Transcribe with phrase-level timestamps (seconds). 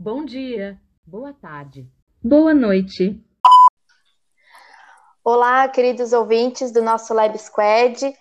[0.00, 1.90] Bom dia, boa tarde,
[2.22, 3.20] boa noite.
[5.24, 8.16] Olá, queridos ouvintes do nosso Lab Squad.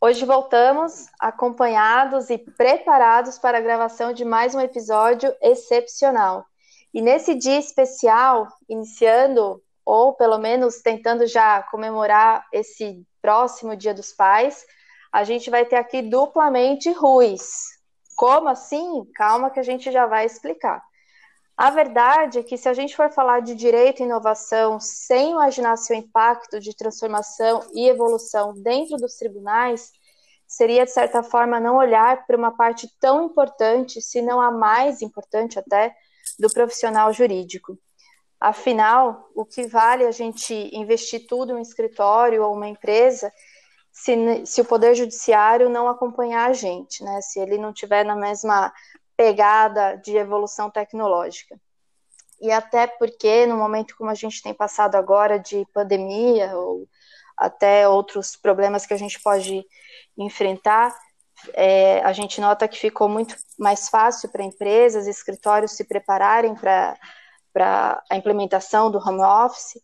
[0.00, 6.46] Hoje voltamos acompanhados e preparados para a gravação de mais um episódio excepcional.
[6.94, 14.12] E nesse dia especial, iniciando ou pelo menos tentando já comemorar esse próximo Dia dos
[14.12, 14.64] Pais,
[15.12, 17.64] a gente vai ter aqui duplamente Ruiz.
[18.16, 19.04] Como assim?
[19.16, 20.80] Calma que a gente já vai explicar.
[21.56, 25.76] A verdade é que se a gente for falar de direito e inovação sem imaginar
[25.78, 29.90] seu impacto de transformação e evolução dentro dos tribunais,
[30.46, 35.00] seria, de certa forma, não olhar para uma parte tão importante, se não a mais
[35.00, 35.94] importante até,
[36.38, 37.78] do profissional jurídico.
[38.38, 43.32] Afinal, o que vale a gente investir tudo em um escritório ou uma empresa
[43.90, 47.18] se, se o Poder Judiciário não acompanhar a gente, né?
[47.22, 48.70] se ele não tiver na mesma
[49.16, 51.58] pegada de evolução tecnológica.
[52.40, 56.86] E até porque, no momento como a gente tem passado agora de pandemia, ou
[57.36, 59.64] até outros problemas que a gente pode
[60.16, 60.94] enfrentar,
[61.52, 66.54] é, a gente nota que ficou muito mais fácil para empresas e escritórios se prepararem
[66.54, 69.80] para a implementação do home office,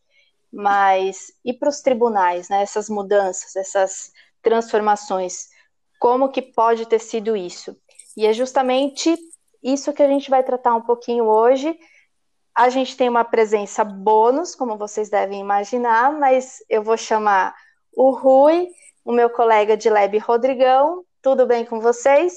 [0.53, 5.49] mas e para os tribunais, né, essas mudanças, essas transformações,
[5.99, 7.77] como que pode ter sido isso?
[8.17, 9.17] E é justamente
[9.63, 11.79] isso que a gente vai tratar um pouquinho hoje.
[12.55, 17.55] A gente tem uma presença bônus, como vocês devem imaginar, mas eu vou chamar
[17.95, 18.69] o Rui,
[19.05, 21.05] o meu colega de lab Rodrigão.
[21.23, 22.35] Tudo bem com vocês?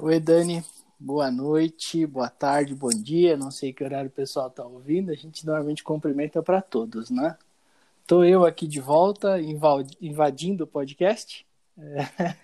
[0.00, 0.64] Oi, Dani.
[0.98, 3.36] Boa noite, boa tarde, bom dia.
[3.36, 5.10] Não sei que horário o pessoal está ouvindo.
[5.10, 7.36] A gente normalmente cumprimenta para todos, né?
[8.00, 9.38] Estou eu aqui de volta,
[10.00, 11.44] invadindo o podcast.
[11.76, 12.34] É.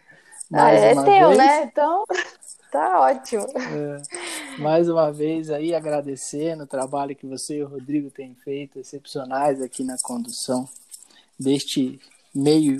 [0.52, 1.38] Ah, é teu, vez.
[1.38, 1.64] né?
[1.64, 2.04] Então,
[2.72, 3.46] tá ótimo.
[3.56, 8.78] É, mais uma vez aí agradecendo o trabalho que você e o Rodrigo têm feito,
[8.78, 10.68] excepcionais aqui na condução
[11.38, 12.00] deste
[12.34, 12.78] meio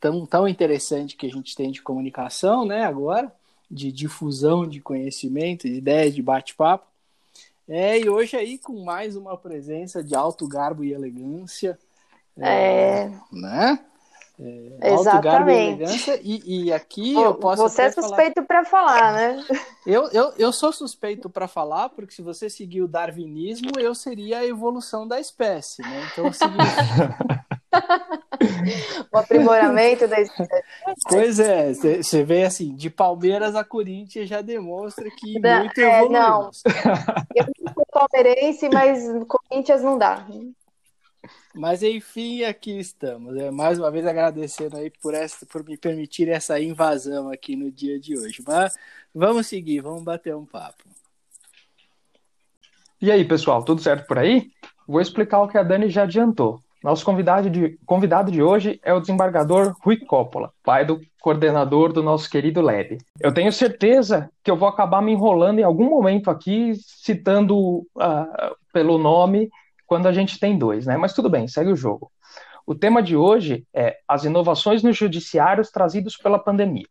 [0.00, 3.32] tão, tão interessante que a gente tem de comunicação, né, agora,
[3.70, 6.86] de difusão de conhecimento, de ideias, de bate-papo.
[7.66, 11.78] É, e hoje aí com mais uma presença de alto garbo e elegância.
[12.36, 13.04] É.
[13.04, 13.78] é né?
[14.40, 16.20] É, Exatamente.
[16.22, 17.62] E, e, aqui eu posso.
[17.62, 19.44] Você é suspeito para falar, né?
[19.86, 24.40] Eu, eu, eu sou suspeito para falar, porque se você seguir o darwinismo, eu seria
[24.40, 26.08] a evolução da espécie, né?
[26.12, 26.58] Então, segui...
[29.12, 30.64] o aprimoramento da espécie.
[31.08, 36.08] Pois é, você vê assim, de Palmeiras a Corinthians já demonstra que não, muito é,
[36.08, 36.50] Não,
[37.34, 40.26] eu sou palmeirense, mas Corinthians não dá.
[41.54, 43.36] Mas enfim, aqui estamos.
[43.36, 47.70] É, mais uma vez agradecendo aí por, essa, por me permitir essa invasão aqui no
[47.70, 48.42] dia de hoje.
[48.46, 48.76] Mas
[49.14, 50.82] vamos seguir, vamos bater um papo.
[53.00, 54.50] E aí, pessoal, tudo certo por aí?
[54.86, 56.60] Vou explicar o que a Dani já adiantou.
[56.82, 62.02] Nosso convidado de, convidado de hoje é o desembargador Rui Coppola, pai do coordenador do
[62.02, 62.98] nosso querido LEB.
[63.20, 68.56] Eu tenho certeza que eu vou acabar me enrolando em algum momento aqui, citando uh,
[68.72, 69.48] pelo nome
[69.86, 70.96] quando a gente tem dois, né?
[70.96, 72.10] Mas tudo bem, segue o jogo.
[72.66, 76.86] O tema de hoje é as inovações nos judiciários trazidos pela pandemia.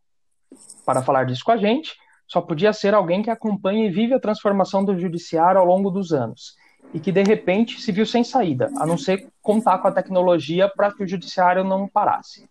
[0.85, 1.95] Para falar disso com a gente,
[2.27, 6.13] só podia ser alguém que acompanha e vive a transformação do judiciário ao longo dos
[6.13, 6.55] anos
[6.93, 10.69] e que de repente se viu sem saída, a não ser contar com a tecnologia
[10.69, 12.47] para que o judiciário não parasse.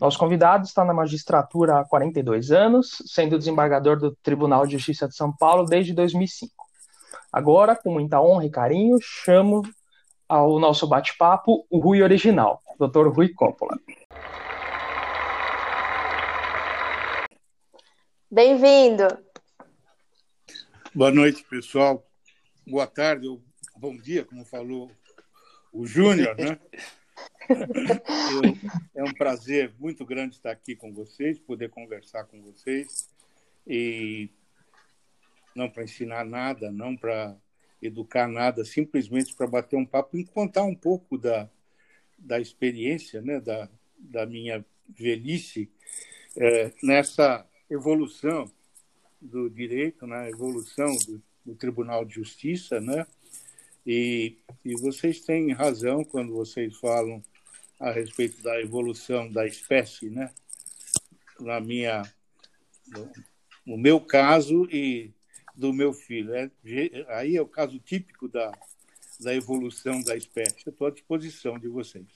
[0.00, 5.14] Nosso convidado está na magistratura há 42 anos, sendo desembargador do Tribunal de Justiça de
[5.14, 6.65] São Paulo desde 2005.
[7.36, 9.60] Agora, com muita honra e carinho, chamo
[10.26, 13.08] ao nosso bate-papo o Rui original, Dr.
[13.08, 13.78] Rui Coppola.
[18.30, 19.06] Bem-vindo.
[20.94, 22.02] Boa noite, pessoal.
[22.66, 23.42] Boa tarde ou
[23.76, 24.90] bom dia, como falou
[25.70, 26.58] o Júnior, né?
[27.50, 33.10] Eu, é um prazer muito grande estar aqui com vocês, poder conversar com vocês
[33.66, 34.30] e
[35.56, 37.36] não para ensinar nada, não para
[37.80, 41.48] educar nada, simplesmente para bater um papo e contar um pouco da,
[42.18, 43.68] da experiência, né, da,
[43.98, 45.70] da minha velhice
[46.36, 48.50] é, nessa evolução
[49.20, 53.06] do direito, na evolução do, do, Tribunal de Justiça, né?
[53.86, 57.22] E, e vocês têm razão quando vocês falam
[57.80, 60.30] a respeito da evolução da espécie, né?
[61.40, 62.02] Na minha,
[62.88, 63.12] no,
[63.66, 65.12] no meu caso e
[65.56, 66.34] do meu filho.
[66.34, 66.50] É,
[67.08, 68.52] aí é o caso típico da,
[69.20, 70.66] da evolução da espécie.
[70.66, 72.06] Eu estou à disposição de vocês.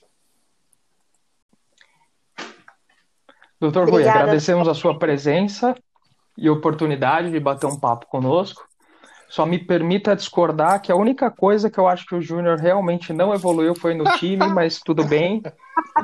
[3.59, 5.75] Doutor Rui, agradecemos a sua presença.
[6.37, 8.67] e oportunidade de bater um papo conosco.
[9.29, 13.13] Só me permita discordar que a única coisa que eu acho que o Júnior realmente
[13.13, 15.41] não evoluiu foi no time, mas tudo bem.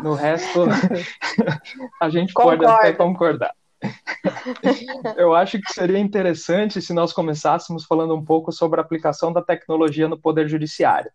[0.01, 0.65] No resto,
[1.99, 2.63] a gente Concordo.
[2.63, 3.53] pode até concordar.
[5.17, 9.41] Eu acho que seria interessante se nós começássemos falando um pouco sobre a aplicação da
[9.41, 11.11] tecnologia no Poder Judiciário.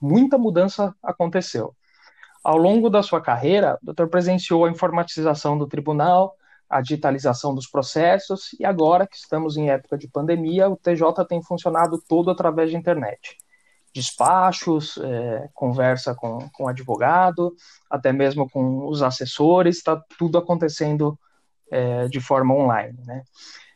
[0.00, 1.74] Muita mudança aconteceu.
[2.42, 6.36] Ao longo da sua carreira, o doutor presenciou a informatização do tribunal,
[6.68, 11.42] a digitalização dos processos, e agora que estamos em época de pandemia, o TJ tem
[11.42, 13.38] funcionado todo através de internet.
[13.94, 17.54] Despachos, é, conversa com, com advogado,
[17.88, 21.18] até mesmo com os assessores, está tudo acontecendo
[21.74, 22.96] é, de forma online.
[23.04, 23.22] Né?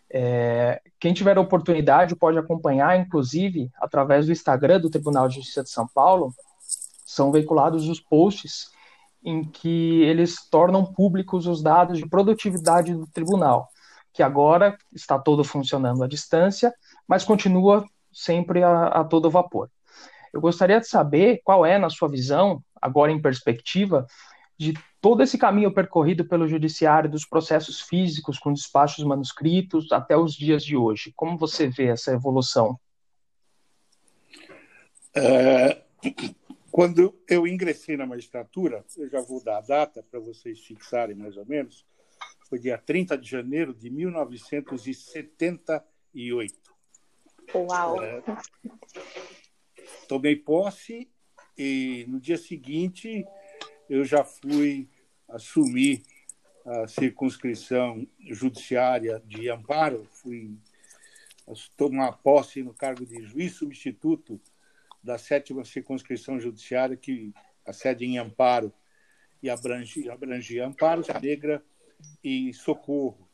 [0.09, 5.71] É, quem tiver oportunidade pode acompanhar, inclusive, através do Instagram do Tribunal de Justiça de
[5.71, 6.33] São Paulo,
[7.05, 8.71] são veiculados os posts
[9.25, 13.69] em que eles tornam públicos os dados de produtividade do tribunal,
[14.13, 16.73] que agora está todo funcionando à distância,
[17.07, 19.69] mas continua sempre a, a todo vapor.
[20.33, 24.07] Eu gostaria de saber qual é, na sua visão, agora em perspectiva,
[24.57, 30.35] de todo esse caminho percorrido pelo judiciário, dos processos físicos com despachos manuscritos até os
[30.35, 31.13] dias de hoje.
[31.15, 32.77] Como você vê essa evolução?
[35.15, 35.83] É,
[36.71, 41.37] quando eu ingressei na magistratura, eu já vou dar a data para vocês fixarem mais
[41.37, 41.85] ou menos,
[42.49, 46.55] foi dia 30 de janeiro de 1978.
[47.55, 48.03] Uau!
[48.03, 48.23] É,
[50.09, 51.11] tomei posse
[51.57, 53.25] e no dia seguinte
[53.89, 54.89] eu já fui
[55.29, 56.03] assumir
[56.65, 60.59] a circunscrição judiciária de Amparo, fui
[61.77, 64.39] tomar posse no cargo de juiz substituto
[65.03, 67.33] da sétima circunscrição judiciária, que
[67.65, 68.73] a sede em Amparo
[69.43, 71.63] e abrangia, abrangia Amparo, Negra
[72.23, 73.27] e Socorro,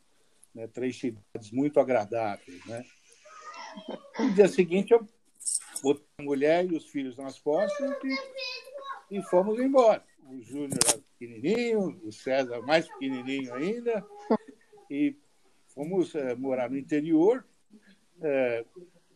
[0.53, 0.67] né?
[0.67, 2.65] três cidades muito agradáveis.
[2.65, 2.85] Né?
[4.17, 5.05] No dia seguinte, eu
[5.83, 7.97] botei a mulher e os filhos nas costas
[9.11, 10.79] e, e fomos embora o Júnior
[11.17, 14.05] pequenininho, o César mais pequenininho ainda,
[14.89, 15.15] e
[15.73, 17.45] fomos é, morar no interior.
[18.21, 18.65] É,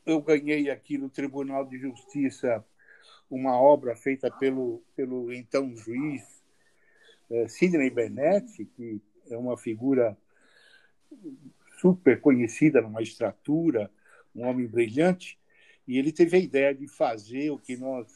[0.05, 2.63] eu ganhei aqui no Tribunal de Justiça
[3.29, 6.23] uma obra feita pelo, pelo então juiz
[7.29, 10.17] é, Sidney Bennett, que é uma figura
[11.79, 13.91] super conhecida na magistratura,
[14.35, 15.39] um homem brilhante,
[15.87, 18.07] e ele teve a ideia de fazer o que nós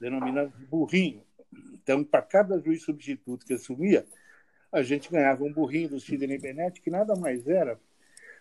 [0.00, 1.22] denominamos de burrinho,
[1.82, 4.06] então, para cada juiz substituto que assumia,
[4.72, 7.78] a gente ganhava um burrinho do Sidney Bennett, que nada mais era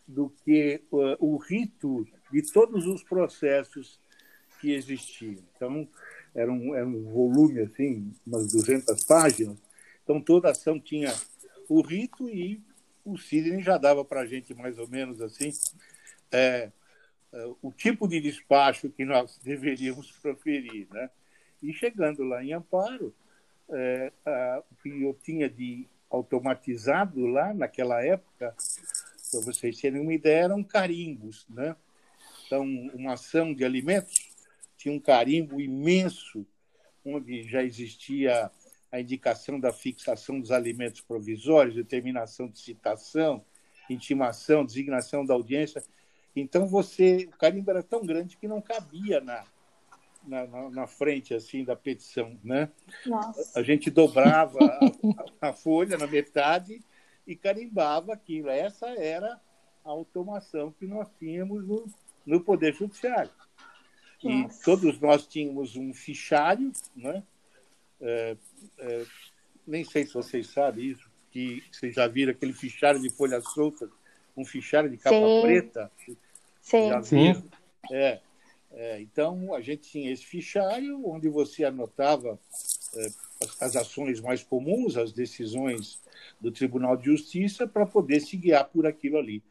[0.08, 4.00] do que uh, o rito de todos os processos
[4.60, 5.44] que existiam.
[5.56, 5.88] Então,
[6.36, 9.58] era um, era um volume, assim, umas 200 páginas.
[10.04, 11.14] Então, toda ação tinha
[11.68, 12.62] o rito e
[13.06, 15.52] o Sidney já dava para a gente, mais ou menos assim,
[16.32, 16.72] é,
[17.32, 20.88] é, o tipo de despacho que nós deveríamos proferir.
[20.92, 21.10] Né?
[21.62, 23.14] E chegando lá em Amparo,
[23.72, 24.12] é,
[24.72, 28.56] o que eu tinha de automatizado lá naquela época,
[29.32, 31.46] para vocês terem uma ideia, eram carimbos.
[31.50, 31.76] Né?
[32.46, 32.64] Então,
[32.94, 34.30] uma ação de alimentos
[34.78, 36.46] tinha um carimbo imenso,
[37.06, 38.50] onde já existia
[38.92, 43.44] a indicação da fixação dos alimentos provisórios, determinação de citação,
[43.90, 45.84] intimação, designação da audiência.
[46.36, 49.46] Então, você, o carimbo era tão grande que não cabia na,
[50.30, 52.70] na, na, na, frente assim da petição, né?
[53.06, 53.60] Nossa.
[53.60, 54.60] A gente dobrava
[55.42, 56.80] a, a, folha na metade
[57.26, 58.50] e carimbava aquilo.
[58.50, 59.42] Essa era
[59.84, 61.88] a automação que nós tínhamos no,
[62.26, 63.32] no Poder Judiciário.
[64.24, 64.64] E Nossa.
[64.64, 67.24] todos nós tínhamos um fichário, né?
[68.00, 68.38] É,
[68.78, 69.06] é,
[69.66, 73.90] nem sei se vocês sabem isso, que vocês já viram aquele fichário de folhas soltas,
[74.38, 75.42] um fichário de capa Sim.
[75.42, 75.92] preta.
[76.62, 77.04] Sim.
[77.04, 77.50] Sim.
[77.92, 78.20] É,
[78.72, 82.40] é, então, a gente tinha esse fichário onde você anotava
[82.96, 83.08] é,
[83.44, 86.00] as, as, ações mais comuns, as decisões
[86.40, 89.44] do Tribunal de Justiça, para poder se guiar por aquilo ali.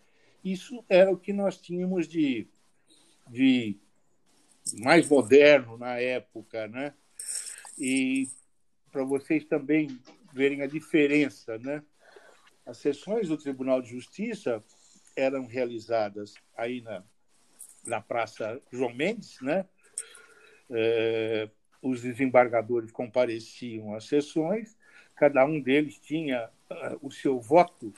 [0.45, 2.47] Isso era o que nós tínhamos de,
[3.29, 3.77] de
[4.81, 6.95] mais moderno na época, né?
[7.77, 8.29] E
[8.93, 9.99] para vocês também
[10.33, 11.83] verem a diferença, né?
[12.65, 14.63] As sessões do Tribunal de Justiça
[15.17, 17.03] eram realizadas aí na
[17.89, 19.65] na Praça João Mendes, né?
[20.71, 21.49] É,
[21.83, 24.77] os desembargadores compareciam às sessões,
[25.15, 27.93] cada um deles tinha uh, o seu voto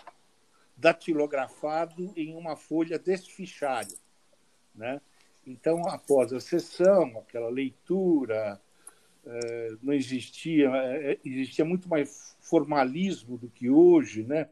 [0.77, 3.97] datilografado em uma folha desse fichário,
[4.75, 5.01] né?
[5.47, 8.61] Então, após a sessão, aquela leitura,
[9.25, 14.49] uh, não existia, uh, existia muito mais formalismo do que hoje, né?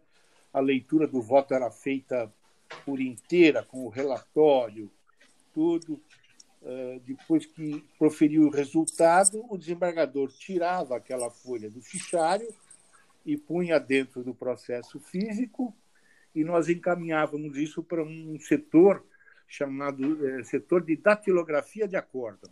[0.52, 2.32] A leitura do voto era feita
[2.84, 4.90] por inteira, com o relatório,
[5.58, 6.00] tudo.
[7.04, 12.48] Depois que proferiu o resultado, o desembargador tirava aquela folha do fichário
[13.26, 15.74] e punha dentro do processo físico,
[16.32, 19.04] e nós encaminhávamos isso para um setor
[19.48, 22.48] chamado é, setor de datilografia de acordo.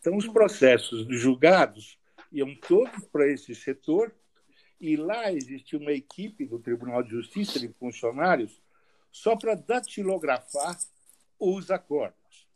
[0.00, 1.98] Então, os processos julgados
[2.32, 4.12] iam todos para esse setor,
[4.80, 8.60] e lá existia uma equipe do Tribunal de Justiça de funcionários
[9.12, 10.76] só para datilografar
[11.38, 12.48] os acordos.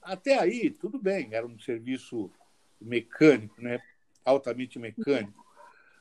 [0.00, 2.30] Até aí, tudo bem, era um serviço
[2.80, 3.80] mecânico, né?
[4.24, 5.42] altamente mecânico.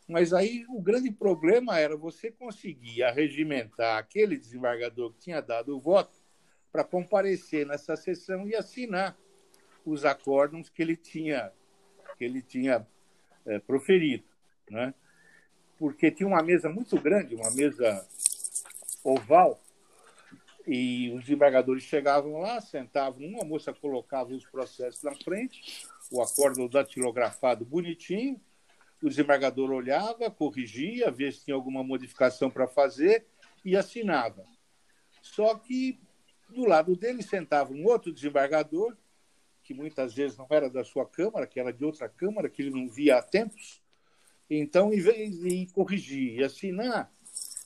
[0.08, 5.80] Mas aí o grande problema era você conseguir arregimentar aquele desembargador que tinha dado o
[5.80, 6.20] voto
[6.72, 9.18] para comparecer nessa sessão e assinar
[9.86, 11.52] os acórdons que ele tinha
[12.18, 12.86] que ele tinha
[13.46, 14.26] é, proferido,
[14.70, 14.94] né?
[15.78, 18.06] Porque tinha uma mesa muito grande, uma mesa
[19.04, 19.60] oval,
[20.68, 26.68] e os desembargadores chegavam lá, sentavam, uma moça colocava os processos na frente, o acordo
[26.70, 28.40] datilografado bonitinho,
[29.02, 33.26] o desembargador olhava, corrigia, via se tinha alguma modificação para fazer
[33.66, 34.46] e assinava.
[35.22, 36.00] Só que
[36.50, 38.96] do lado dele sentava um outro desembargador,
[39.64, 42.72] que muitas vezes não era da sua Câmara, que era de outra Câmara, que ele
[42.72, 43.82] não via há tempos.
[44.50, 47.12] Então, em vez de corrigir e assinar,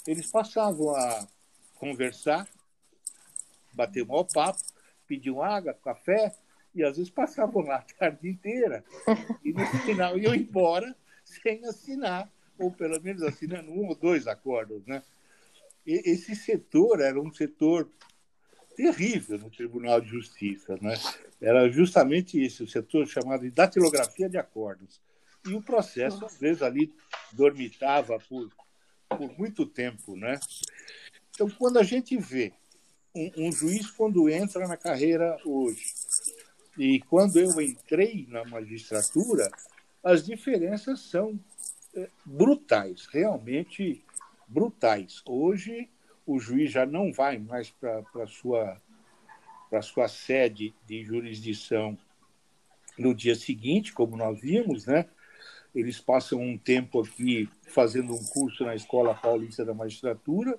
[0.06, 1.28] eles passavam a
[1.74, 2.48] conversar,
[3.76, 4.62] bater um mau papo,
[5.08, 6.34] pediam água, café,
[6.74, 8.84] e às vezes passavam lá a tarde inteira.
[9.44, 12.30] E no final iam embora sem assinar,
[12.60, 14.86] ou pelo menos assinando um ou dois acordos.
[14.86, 15.02] Né?
[15.86, 17.90] E esse setor era um setor
[18.76, 20.78] terrível no Tribunal de Justiça.
[20.82, 20.96] Né?
[21.42, 25.00] Era justamente isso, o setor chamado de datilografia de acordos.
[25.48, 26.94] E o processo, às vezes, ali
[27.32, 28.50] dormitava por,
[29.10, 30.18] por muito tempo.
[30.18, 30.40] Né?
[31.30, 32.52] Então, quando a gente vê
[33.16, 35.94] um, um juiz, quando entra na carreira hoje,
[36.78, 39.50] e quando eu entrei na magistratura,
[40.04, 41.40] as diferenças são
[41.96, 44.04] é, brutais, realmente
[44.48, 45.22] brutais.
[45.26, 45.90] Hoje,
[46.26, 48.82] o juiz já não vai mais para a sua,
[49.70, 51.98] para sua sede de jurisdição
[52.98, 55.06] no dia seguinte, como nós vimos, né?
[55.74, 60.58] Eles passam um tempo aqui fazendo um curso na Escola Paulista da Magistratura,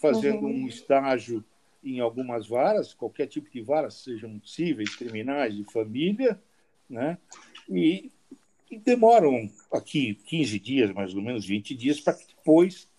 [0.00, 0.64] fazendo uhum.
[0.64, 1.42] um estágio
[1.84, 6.40] em algumas varas, qualquer tipo de varas, sejam cíveis, criminais, de família,
[6.88, 7.18] né?
[7.68, 8.10] E
[8.74, 12.90] e demoram aqui 15 dias, mais ou menos 20 dias, para que depois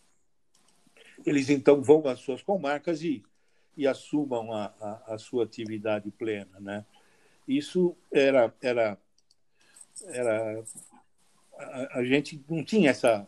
[1.25, 3.23] eles então vão às suas comarcas e,
[3.75, 6.59] e assumam a, a, a sua atividade plena.
[6.59, 6.85] Né?
[7.47, 8.53] Isso era.
[8.61, 8.97] era,
[10.07, 10.63] era
[11.57, 13.27] a, a, gente não tinha essa,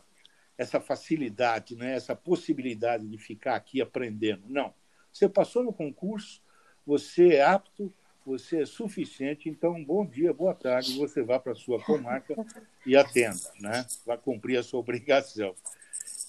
[0.58, 1.96] essa facilidade, né?
[1.96, 4.44] essa possibilidade de ficar aqui aprendendo.
[4.48, 4.74] Não.
[5.18, 6.42] Você passou no concurso,
[6.86, 7.92] você é apto
[8.24, 12.36] você é suficiente, então bom dia, boa tarde, você vá para a sua comarca
[12.86, 13.88] e atenda, né?
[14.06, 15.56] Vai cumprir a sua obrigação.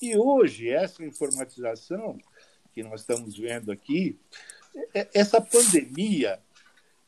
[0.00, 2.16] E hoje, essa informatização
[2.72, 4.16] que nós estamos vendo aqui,
[4.94, 6.40] é, essa pandemia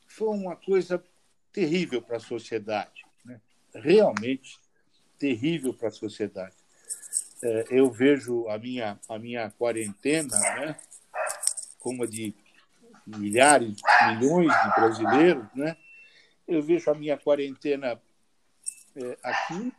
[0.05, 1.01] foi uma coisa
[1.53, 3.39] terrível para a sociedade, né?
[3.73, 4.59] realmente
[5.17, 6.55] terrível para a sociedade.
[7.41, 10.77] É, eu vejo a minha, a minha quarentena né,
[11.81, 12.33] como a de
[13.05, 13.75] milhares,
[14.07, 15.75] milhões de brasileiros, né?
[16.47, 17.99] Eu vejo a minha quarentena
[18.95, 19.73] é, aqui,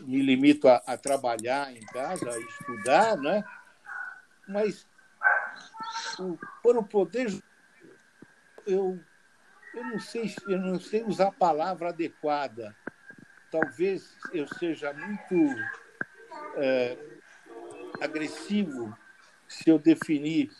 [0.00, 3.42] me limito a, a, trabalhar em casa, a estudar, né?
[4.46, 4.86] Mas
[6.18, 7.28] o, para o poder
[8.66, 9.00] eu
[9.74, 12.76] eu não sei eu não sei usar a palavra adequada.
[13.50, 15.34] Talvez eu seja muito
[16.56, 16.98] é,
[18.00, 18.96] agressivo
[19.48, 20.50] se eu definir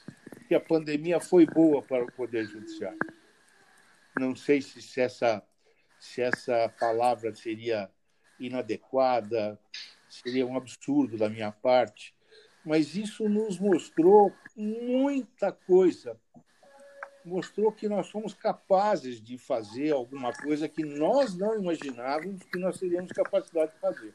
[0.49, 2.99] que a pandemia foi boa para o Poder Judiciário.
[4.19, 5.43] Não sei se essa,
[6.01, 7.91] se essa palavra seria
[8.41, 9.61] inadequada,
[10.09, 12.15] seria um absurdo da minha parte,
[12.65, 16.19] mas isso nos mostrou muita coisa.
[17.25, 22.79] Mostrou que nós somos capazes de fazer alguma coisa que nós não imaginávamos que nós
[22.79, 24.15] teríamos capacidade de fazer.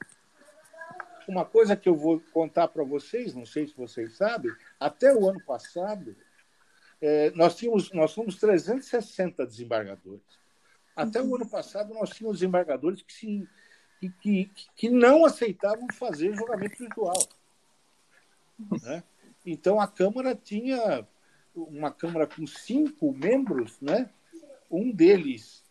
[1.28, 5.28] Uma coisa que eu vou contar para vocês, não sei se vocês sabem, até o
[5.28, 6.16] ano passado,
[7.02, 10.22] é, nós tínhamos nós somos 360 desembargadores.
[10.96, 13.50] Até o ano passado nós tínhamos desembargadores que, se,
[14.00, 17.18] que, que, que não aceitavam fazer julgamento virtual.
[18.84, 19.04] Né?
[19.46, 21.08] Então a Câmara tinha
[21.56, 24.10] uma Câmara com cinco membros, né?
[24.70, 25.64] um deles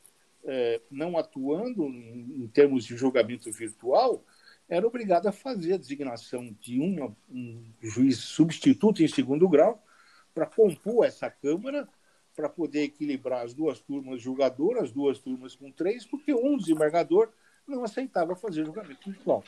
[0.45, 4.25] é, não atuando em, em, termos de julgamento virtual,
[4.73, 9.85] era obrigado a fazer a designação de uma, um juiz substituto em segundo grau
[10.33, 11.87] para compor essa Câmara,
[12.35, 17.29] para poder equilibrar as duas turmas julgadoras, as duas turmas com três, porque um desembargador
[17.69, 19.45] não aceitava fazer julgamento virtual.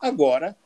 [0.00, 0.56] Agora,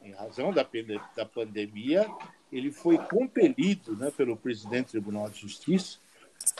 [0.00, 0.66] em razão da,
[1.14, 2.06] da pandemia,
[2.50, 5.98] ele foi compelido né, pelo presidente do Tribunal de Justiça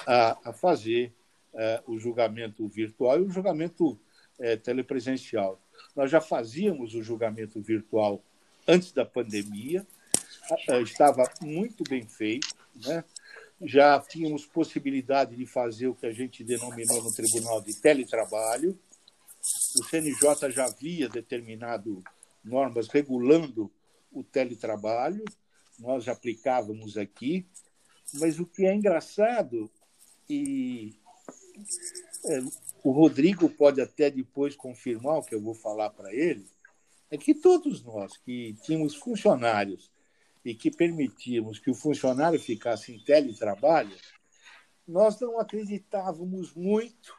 [0.07, 1.11] a, a fazer
[1.55, 3.99] uh, o julgamento virtual e o julgamento
[4.39, 5.61] uh, telepresencial.
[5.95, 8.23] Nós já fazíamos o julgamento virtual
[8.67, 9.87] antes da pandemia,
[10.83, 13.05] estava muito bem feito, né?
[13.63, 18.79] já tínhamos possibilidade de fazer o que a gente denominou no tribunal de teletrabalho.
[19.79, 22.03] O CNJ já havia determinado
[22.45, 23.71] normas regulando
[24.13, 25.25] o teletrabalho,
[25.79, 27.47] nós aplicávamos aqui,
[28.15, 29.71] mas o que é engraçado,
[30.29, 30.95] e
[32.25, 32.41] é,
[32.87, 36.47] o Rodrigo pode até depois confirmar o que eu vou falar para ele,
[37.11, 39.91] é que todos nós que tínhamos funcionários
[40.45, 43.91] e que permitíamos que o funcionário ficasse em teletrabalho,
[44.87, 47.13] nós não acreditávamos muito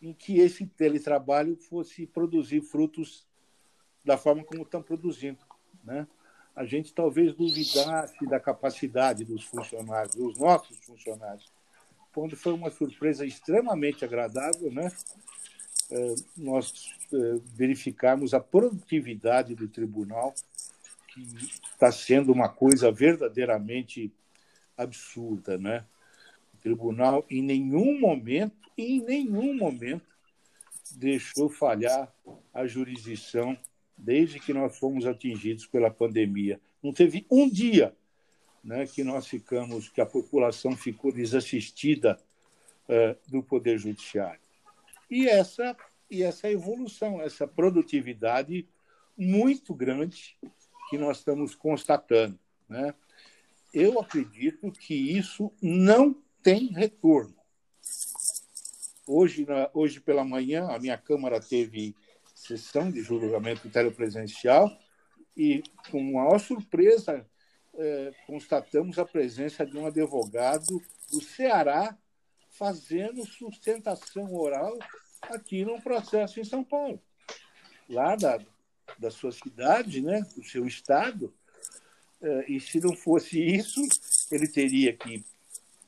[0.00, 3.28] em que esse teletrabalho fosse produzir frutos
[4.02, 5.44] da forma como estão produzindo.
[5.84, 6.08] Né?
[6.56, 11.52] A gente talvez duvidasse da capacidade dos funcionários, dos nossos funcionários,
[12.12, 14.90] quando foi uma surpresa extremamente agradável, né?
[15.90, 17.16] É, nós é,
[17.54, 20.34] verificamos a produtividade do tribunal,
[21.08, 21.20] que
[21.72, 24.12] está sendo uma coisa verdadeiramente
[24.76, 25.84] absurda, né?
[26.54, 30.06] O tribunal em nenhum momento, em nenhum momento,
[30.92, 32.12] deixou falhar
[32.52, 33.56] a jurisdição
[33.96, 36.60] desde que nós fomos atingidos pela pandemia.
[36.82, 37.94] Não teve um dia
[38.62, 42.18] né, que nós ficamos, que a população ficou desassistida
[42.88, 44.40] uh, do Poder Judiciário.
[45.10, 45.76] E essa,
[46.10, 48.68] e essa evolução, essa produtividade
[49.16, 50.36] muito grande
[50.88, 52.38] que nós estamos constatando.
[52.68, 52.94] Né?
[53.72, 57.34] Eu acredito que isso não tem retorno.
[59.06, 61.94] Hoje, na, hoje pela manhã, a minha Câmara teve
[62.34, 64.70] sessão de julgamento telepresencial
[65.36, 67.26] e, com maior surpresa,
[67.74, 71.96] é, constatamos a presença de um advogado do Ceará
[72.50, 74.76] fazendo sustentação oral
[75.22, 77.00] aqui num processo em São Paulo,
[77.88, 78.38] lá da,
[78.98, 81.32] da sua cidade, né, do seu estado.
[82.20, 83.80] É, e se não fosse isso,
[84.30, 85.24] ele teria que,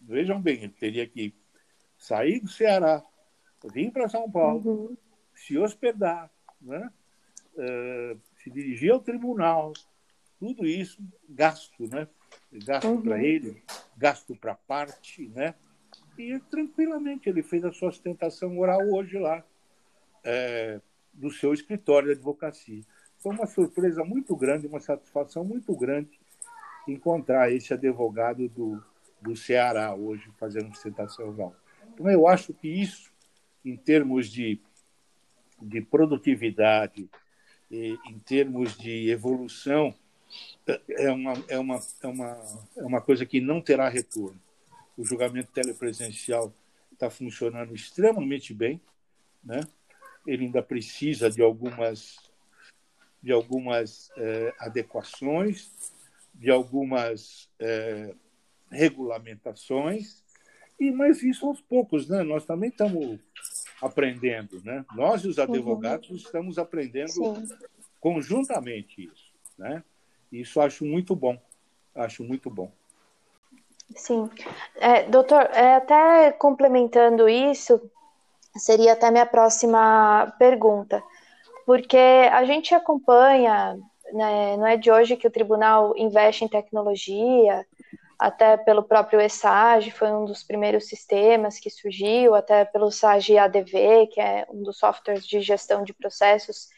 [0.01, 1.35] vejam bem, ele teria que
[1.99, 3.03] sair do Ceará,
[3.73, 4.97] vir para São Paulo, uhum.
[5.35, 6.91] se hospedar, né?
[7.55, 9.75] Uh, se dirigir ao tribunal,
[10.43, 12.09] tudo isso gasto, né?
[12.53, 13.01] Gasto uhum.
[13.01, 13.63] para ele,
[13.97, 15.55] gasto para parte, né?
[16.19, 19.45] E tranquilamente ele fez a sua sustentação oral hoje lá,
[20.25, 20.81] é,
[21.13, 22.83] do seu escritório de advocacia.
[23.21, 26.19] Foi uma surpresa muito grande, uma satisfação muito grande
[26.89, 28.83] encontrar esse advogado do,
[29.21, 31.55] do Ceará hoje fazendo sustentação oral.
[31.95, 33.13] Então, eu acho que isso,
[33.65, 34.61] em termos de
[35.65, 37.09] de produtividade,
[37.71, 39.95] em termos de evolução,
[40.89, 44.41] é uma, é, uma, é, uma, é uma coisa que não terá retorno.
[44.97, 46.53] O julgamento telepresencial
[46.93, 48.81] está funcionando extremamente bem,
[49.43, 49.61] né?
[50.27, 52.17] ele ainda precisa de algumas,
[53.23, 55.71] de algumas é, adequações,
[56.35, 58.15] de algumas é,
[58.71, 60.23] regulamentações,
[60.79, 62.23] e mas isso aos poucos, né?
[62.23, 63.21] Nós também estamos
[63.81, 64.85] aprendendo, né?
[64.95, 66.17] Nós e os advogados uhum.
[66.17, 67.49] estamos aprendendo Sim.
[68.01, 69.85] conjuntamente isso, né?
[70.33, 71.39] Isso acho muito bom,
[71.95, 72.73] acho muito bom.
[73.95, 74.31] Sim,
[74.77, 77.79] é, doutor, é, até complementando isso,
[78.57, 81.03] seria até minha próxima pergunta,
[81.67, 83.79] porque a gente acompanha,
[84.15, 87.67] né, não é de hoje que o tribunal investe em tecnologia,
[88.19, 94.07] até pelo próprio ESAG, foi um dos primeiros sistemas que surgiu, até pelo SAG ADV,
[94.07, 96.69] que é um dos softwares de gestão de processos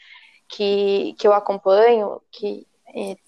[0.49, 2.67] que, que eu acompanho, que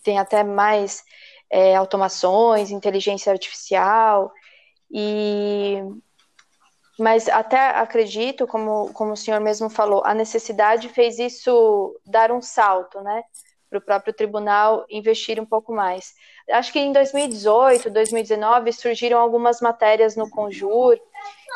[0.02, 1.04] tem até mais
[1.50, 4.32] é, automações, inteligência artificial,
[4.90, 5.82] e
[6.98, 12.40] mas até acredito, como, como o senhor mesmo falou, a necessidade fez isso dar um
[12.40, 13.22] salto, né?
[13.68, 16.14] Para o próprio tribunal investir um pouco mais
[16.50, 20.98] acho que em 2018, 2019 surgiram algumas matérias no Conjur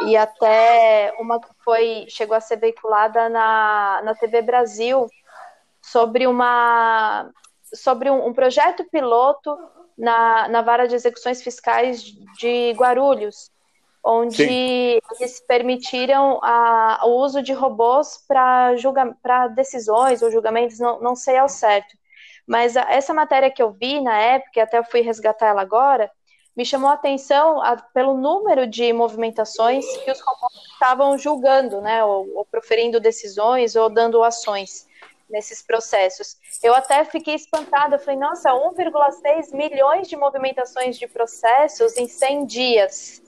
[0.07, 5.07] e até uma que foi chegou a ser veiculada na, na TV Brasil
[5.81, 7.31] sobre uma
[7.75, 9.57] sobre um, um projeto piloto
[9.97, 12.03] na, na vara de execuções fiscais
[12.39, 13.51] de Guarulhos,
[14.03, 15.01] onde Sim.
[15.19, 21.49] eles permitiram a, o uso de robôs para decisões ou julgamentos, não, não sei ao
[21.49, 21.99] certo.
[22.47, 26.11] Mas a, essa matéria que eu vi na época, e até fui resgatar ela agora,
[26.57, 32.03] me chamou a atenção a, pelo número de movimentações que os robôs estavam julgando, né,
[32.03, 34.89] ou, ou proferindo decisões ou dando ações
[35.31, 36.37] nesses processos.
[36.63, 43.23] Eu até fiquei espantada, falei, nossa, 1,6 milhões de movimentações de processos em 100 dias.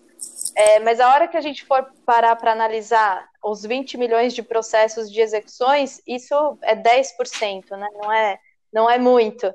[0.54, 4.42] É, mas a hora que a gente for parar para analisar os 20 milhões de
[4.42, 7.88] processos de execuções, isso é 10%, né?
[7.94, 8.38] não, é,
[8.72, 9.52] não é muito.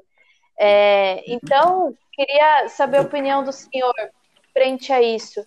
[0.58, 3.94] É, então, queria saber a opinião do senhor
[4.52, 5.44] frente a isso.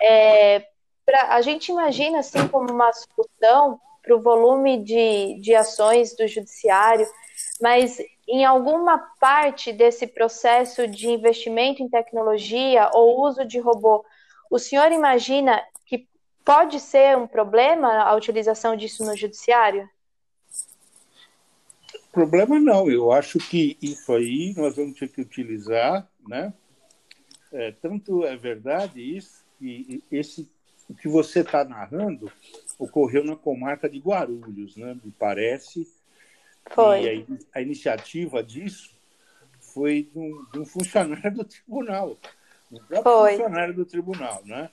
[0.00, 0.64] É,
[1.04, 6.26] pra, a gente imagina, assim, como uma solução para o volume de, de ações do
[6.26, 7.06] judiciário,
[7.60, 14.04] mas em alguma parte desse processo de investimento em tecnologia ou uso de robô,
[14.50, 16.06] o senhor imagina que
[16.44, 19.88] pode ser um problema a utilização disso no judiciário?
[22.10, 26.52] Problema não, eu acho que isso aí nós vamos ter que utilizar, né?
[27.50, 30.50] É, tanto é verdade isso que esse
[30.88, 32.30] o que você está narrando
[32.78, 34.98] ocorreu na comarca de Guarulhos, né?
[35.02, 35.88] Me parece.
[36.70, 37.04] Foi.
[37.04, 38.92] E a, a iniciativa disso
[39.60, 42.18] foi de um, de um, funcionário do tribunal,
[42.70, 43.30] um próprio foi.
[43.32, 44.70] funcionário do tribunal, né?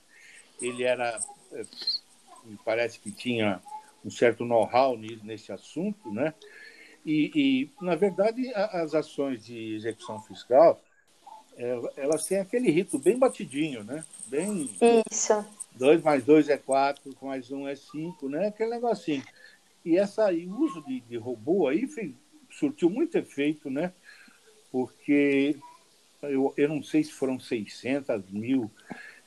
[0.61, 1.19] Ele era,
[1.53, 1.63] é,
[2.43, 3.61] me parece que tinha
[4.03, 6.33] um certo know-how nesse assunto, né?
[7.05, 10.81] E, e, na verdade, as ações de execução fiscal,
[11.57, 14.03] é, elas têm aquele rito bem batidinho, né?
[14.27, 14.69] Bem.
[15.11, 15.45] Isso.
[15.75, 18.47] Dois mais dois é quatro, mais um é cinco, né?
[18.47, 19.23] Aquele negocinho.
[19.85, 22.13] E essa, o uso de, de robô aí foi,
[22.49, 23.93] surtiu muito efeito, né?
[24.71, 25.55] Porque
[26.21, 28.69] eu, eu não sei se foram 600 mil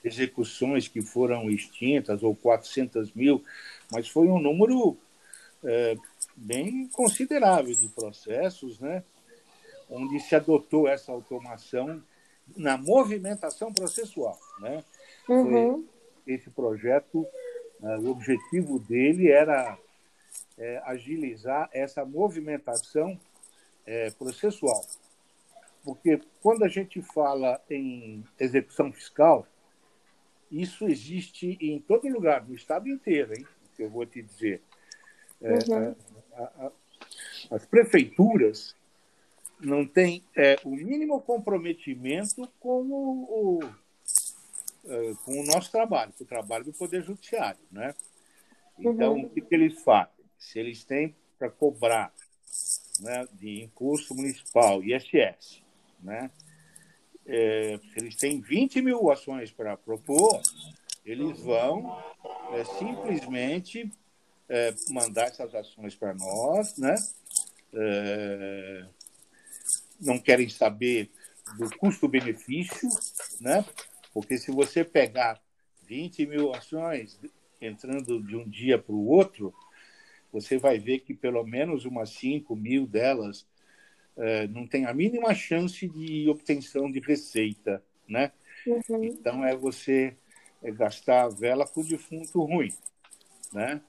[0.05, 3.43] execuções que foram extintas ou 400 mil,
[3.91, 4.97] mas foi um número
[5.65, 5.97] é,
[6.37, 9.05] bem considerável de processos, né?
[9.93, 12.03] onde se adotou essa automação
[12.57, 14.39] na movimentação processual.
[14.61, 14.83] Né?
[15.29, 15.87] Uhum.
[16.27, 17.27] Esse projeto,
[17.81, 19.79] né, o objetivo dele era
[20.59, 23.19] é, agilizar essa movimentação
[23.87, 24.85] é, processual.
[25.85, 29.47] Porque quando a gente fala em execução fiscal,
[30.51, 33.47] isso existe em todo lugar, no estado inteiro, hein?
[33.79, 34.63] eu vou te dizer.
[35.41, 35.95] É, uhum
[37.51, 38.75] as prefeituras
[39.61, 43.82] não têm é, o mínimo comprometimento com o, o
[44.85, 47.61] é, com o nosso trabalho, com o trabalho do Poder Judiciário.
[47.71, 47.95] Né?
[48.79, 49.27] Então, uhum.
[49.27, 50.25] o que, que eles fazem?
[50.39, 52.13] Se eles têm para cobrar
[53.01, 55.63] né, de imposto municipal, ISS,
[56.01, 56.31] né,
[57.27, 60.41] é, se eles têm 20 mil ações para propor,
[61.05, 62.03] eles vão
[62.53, 63.93] é, simplesmente
[64.49, 66.95] é, mandar essas ações para nós, né?
[70.01, 71.11] Não querem saber
[71.57, 72.89] do custo-benefício,
[73.41, 73.65] né?
[74.13, 75.41] Porque se você pegar
[75.87, 77.19] 20 mil ações
[77.61, 79.55] entrando de um dia para o outro,
[80.33, 83.47] você vai ver que pelo menos umas 5 mil delas
[84.17, 88.33] é, não tem a mínima chance de obtenção de receita, né?
[88.67, 89.05] Uhum.
[89.05, 90.17] Então é você
[90.63, 92.73] é gastar a vela com defunto ruim,
[93.53, 93.81] né?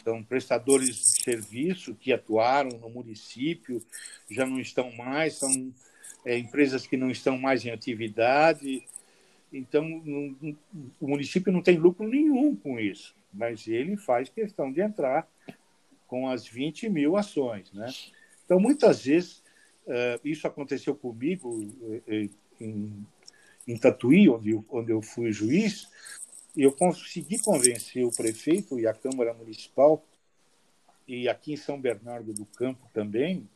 [0.00, 3.82] Então, prestadores de serviço que atuaram no município
[4.30, 5.72] já não estão mais, são
[6.24, 8.84] é, empresas que não estão mais em atividade.
[9.56, 9.86] Então,
[11.00, 15.28] o município não tem lucro nenhum com isso, mas ele faz questão de entrar
[16.08, 17.72] com as 20 mil ações.
[17.72, 17.86] Né?
[18.44, 19.44] Então, muitas vezes,
[19.86, 23.06] uh, isso aconteceu comigo uh, em,
[23.66, 25.88] em Tatuí, onde, onde eu fui juiz,
[26.56, 30.04] eu consegui convencer o prefeito e a Câmara Municipal,
[31.06, 33.48] e aqui em São Bernardo do Campo também,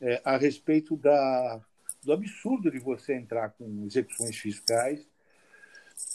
[0.00, 1.60] é, a respeito da,
[2.02, 5.09] do absurdo de você entrar com execuções fiscais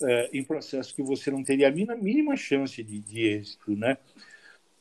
[0.01, 3.75] é, em processos que você não teria a mínima, mínima chance de, de êxito.
[3.75, 3.97] Né?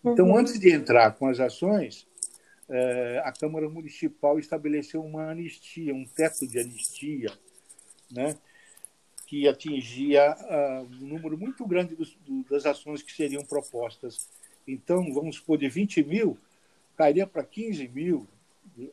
[0.05, 0.39] Então, uhum.
[0.39, 2.07] antes de entrar com as ações,
[2.69, 7.31] é, a Câmara Municipal estabeleceu uma anistia, um teto de anistia,
[8.11, 8.37] né?
[9.27, 14.29] que atingia uh, um número muito grande dos, do, das ações que seriam propostas.
[14.67, 16.39] Então, vamos supor, de 20 mil,
[16.97, 18.29] cairia para 15 mil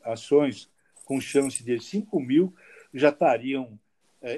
[0.02, 0.68] ações,
[1.04, 2.52] com chance de 5 mil
[2.94, 3.78] já estariam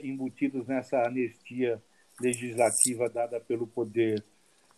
[0.02, 1.82] embutidos nessa anistia
[2.20, 4.24] legislativa dada pelo Poder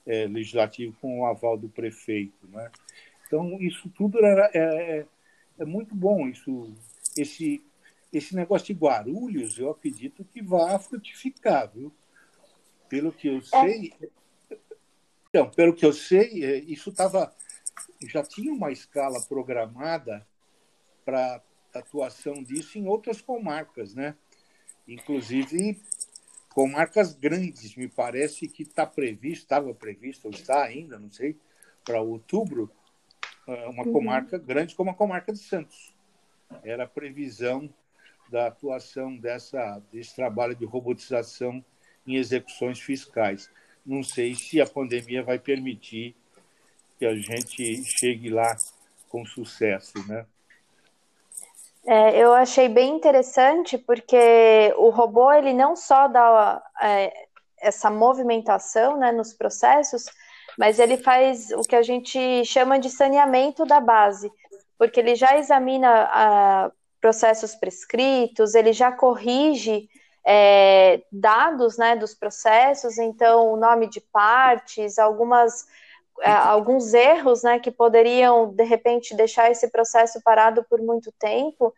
[0.06, 2.46] é, Legislativo com o aval do prefeito.
[2.48, 2.70] Né?
[3.26, 5.06] Então, isso tudo era, é, é,
[5.58, 6.72] é muito bom, isso,
[7.16, 7.62] esse
[8.12, 11.92] esse negócio de Guarulhos, eu acredito que vai frutificar, viu?
[12.88, 13.42] Pelo que eu é.
[13.42, 13.92] sei.
[14.00, 14.56] É.
[15.28, 17.34] Então, pelo que eu sei, é, isso estava.
[18.02, 20.26] Já tinha uma escala programada
[21.04, 21.42] para
[21.74, 24.16] atuação disso em outras comarcas, né?
[24.86, 25.80] Inclusive
[26.56, 27.76] comarcas grandes.
[27.76, 31.36] Me parece que está previsto, estava previsto, ou está ainda, não sei,
[31.84, 32.70] para outubro,
[33.46, 33.92] é, uma uhum.
[33.92, 35.94] comarca grande como a comarca de Santos.
[36.64, 37.68] Era a previsão
[38.30, 41.62] da atuação dessa, desse trabalho de robotização
[42.06, 43.50] em execuções fiscais.
[43.84, 46.16] Não sei se a pandemia vai permitir
[46.98, 48.56] que a gente chegue lá
[49.10, 50.26] com sucesso, né?
[51.88, 57.12] É, eu achei bem interessante porque o robô ele não só dá é,
[57.60, 60.06] essa movimentação né, nos processos,
[60.58, 64.32] mas ele faz o que a gente chama de saneamento da base,
[64.76, 69.88] porque ele já examina a, processos prescritos, ele já corrige
[70.26, 75.66] é, dados né, dos processos, então o nome de partes, algumas
[76.24, 81.72] alguns erros né, que poderiam, de repente, deixar esse processo parado por muito tempo.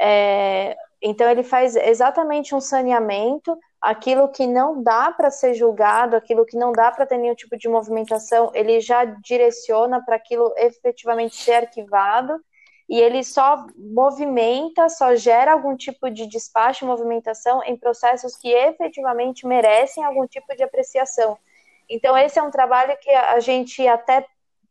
[0.00, 6.44] É, então, ele faz exatamente um saneamento, aquilo que não dá para ser julgado, aquilo
[6.44, 11.36] que não dá para ter nenhum tipo de movimentação, ele já direciona para aquilo efetivamente
[11.36, 12.40] ser arquivado,
[12.88, 19.46] e ele só movimenta, só gera algum tipo de despacho, movimentação em processos que efetivamente
[19.46, 21.36] merecem algum tipo de apreciação.
[21.88, 24.26] Então, esse é um trabalho que a gente até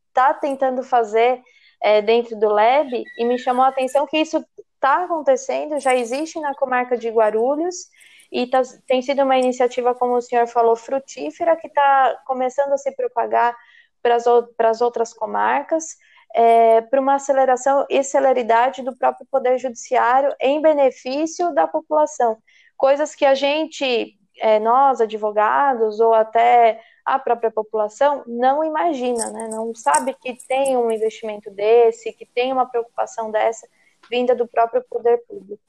[0.10, 1.42] está tentando fazer
[1.82, 4.44] é, dentro do Lab, e me chamou a atenção que isso
[4.76, 7.88] está acontecendo, já existe na comarca de Guarulhos,
[8.32, 12.78] e tá, tem sido uma iniciativa, como o senhor falou, frutífera, que está começando a
[12.78, 13.56] se propagar
[14.02, 15.96] para as outras comarcas,
[16.36, 22.38] é, para uma aceleração e celeridade do próprio Poder Judiciário em benefício da população.
[22.76, 29.48] Coisas que a gente, é, nós, advogados, ou até a própria população não imagina, né?
[29.48, 33.66] não sabe que tem um investimento desse, que tem uma preocupação dessa
[34.12, 35.64] vinda do próprio poder público.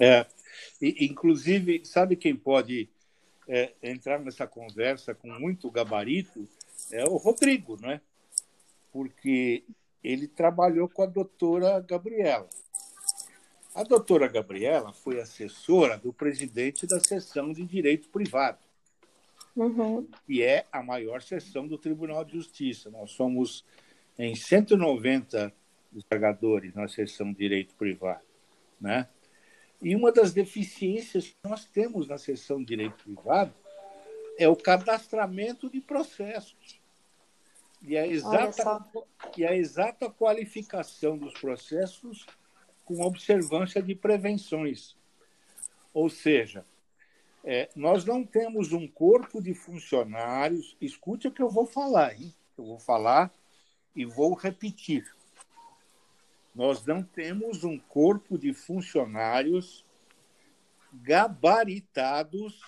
[0.00, 0.26] É,
[0.80, 2.90] e, inclusive, sabe quem pode
[3.46, 6.48] é, entrar nessa conversa com muito gabarito?
[6.90, 8.00] É o Rodrigo, não é?
[8.90, 9.62] Porque
[10.02, 12.48] ele trabalhou com a doutora Gabriela.
[13.72, 18.58] A doutora Gabriela foi assessora do presidente da seção de direito privado
[19.56, 20.08] uhum.
[20.26, 22.90] que é a maior seção do Tribunal de Justiça.
[22.90, 23.64] Nós somos
[24.18, 25.52] em 190
[25.90, 28.22] desembargadores na seção de direito privado,
[28.80, 29.08] né?
[29.80, 33.52] E uma das deficiências que nós temos na seção de direito privado
[34.38, 36.80] é o cadastramento de processos.
[37.82, 38.84] E a exata,
[39.36, 42.24] e a exata qualificação dos processos
[42.84, 44.96] com observância de prevenções.
[45.92, 46.64] Ou seja,
[47.44, 50.76] é, nós não temos um corpo de funcionários.
[50.80, 52.32] Escute o que eu vou falar, hein?
[52.56, 53.32] Eu vou falar
[53.94, 55.04] e vou repetir.
[56.54, 59.84] Nós não temos um corpo de funcionários
[60.92, 62.60] gabaritados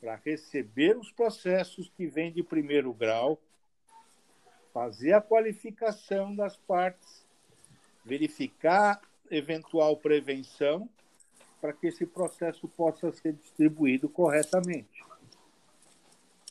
[0.00, 3.38] para receber os processos que vêm de primeiro grau,
[4.72, 7.24] fazer a qualificação das partes,
[8.04, 10.88] verificar eventual prevenção
[11.66, 15.02] para que esse processo possa ser distribuído corretamente.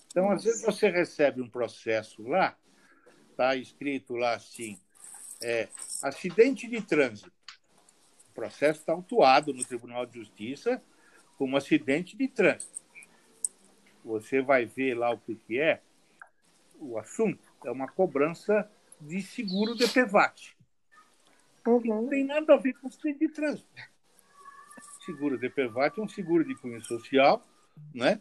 [0.07, 2.57] Então, às vezes você recebe um processo lá,
[3.31, 4.77] está escrito lá assim,
[5.41, 5.69] é,
[6.03, 7.31] acidente de trânsito.
[8.29, 10.83] O processo está autuado no Tribunal de Justiça
[11.37, 12.83] como acidente de trânsito.
[14.03, 15.81] Você vai ver lá o que, que é
[16.77, 17.41] o assunto.
[17.63, 20.57] É uma cobrança de seguro de PVAT.
[21.65, 21.81] Uhum.
[21.85, 23.94] Não tem nada a ver com acidente de trânsito
[25.05, 27.45] seguro de PVAT é um seguro de cunho social,
[27.93, 28.19] né?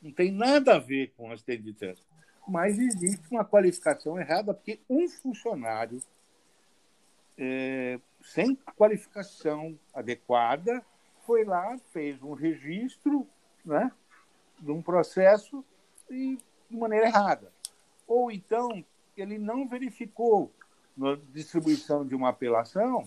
[0.00, 2.08] não tem nada a ver com acidente de trânsito.
[2.48, 6.02] Mas existe uma qualificação errada, porque um funcionário
[7.36, 10.84] é, sem qualificação adequada
[11.26, 13.26] foi lá, fez um registro
[13.64, 13.92] né,
[14.58, 15.64] de um processo
[16.10, 17.52] e, de maneira errada.
[18.06, 18.84] Ou então,
[19.16, 20.50] ele não verificou
[20.96, 23.06] na distribuição de uma apelação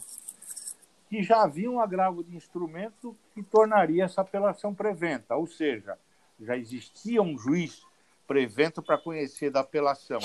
[1.13, 5.95] que já havia um agravo de instrumento que tornaria essa apelação preventa, ou seja,
[6.39, 7.85] já existia um juiz
[8.25, 10.17] prevento para conhecer da apelação.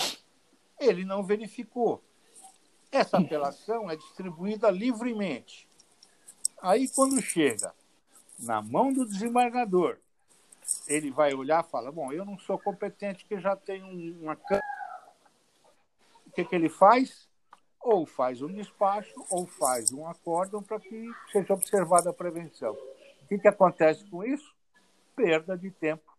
[0.81, 2.03] Ele não verificou.
[2.91, 5.69] Essa apelação é distribuída livremente.
[6.63, 7.75] Aí, quando chega
[8.39, 9.99] na mão do desembargador,
[10.87, 13.87] ele vai olhar e fala: Bom, eu não sou competente, que já tenho
[14.23, 14.39] uma.
[16.27, 17.28] O que, que ele faz?
[17.89, 22.73] Ou faz um despacho ou faz um acórdão para que seja observada a prevenção.
[23.23, 24.55] O que, que acontece com isso?
[25.17, 26.13] Perda de tempo,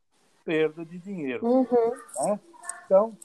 [0.44, 1.46] perda de dinheiro.
[1.46, 1.92] Uhum.
[2.26, 2.40] Né?
[2.86, 3.16] Então,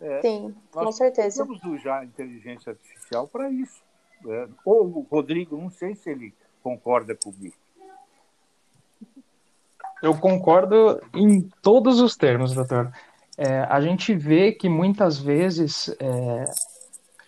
[0.00, 1.44] é, Sim, com certeza.
[1.44, 3.82] Temos já a inteligência artificial para isso.
[4.22, 4.48] Né?
[4.64, 7.56] Ou o Rodrigo, não sei se ele concorda comigo.
[10.02, 12.92] Eu concordo em todos os termos, doutor.
[13.36, 16.44] É, a gente vê que muitas vezes, é,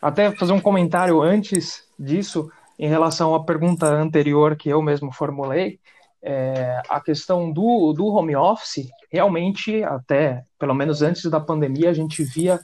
[0.00, 5.78] até fazer um comentário antes disso, em relação à pergunta anterior que eu mesmo formulei,
[6.22, 11.94] é, a questão do, do home office, realmente, até pelo menos antes da pandemia, a
[11.94, 12.60] gente via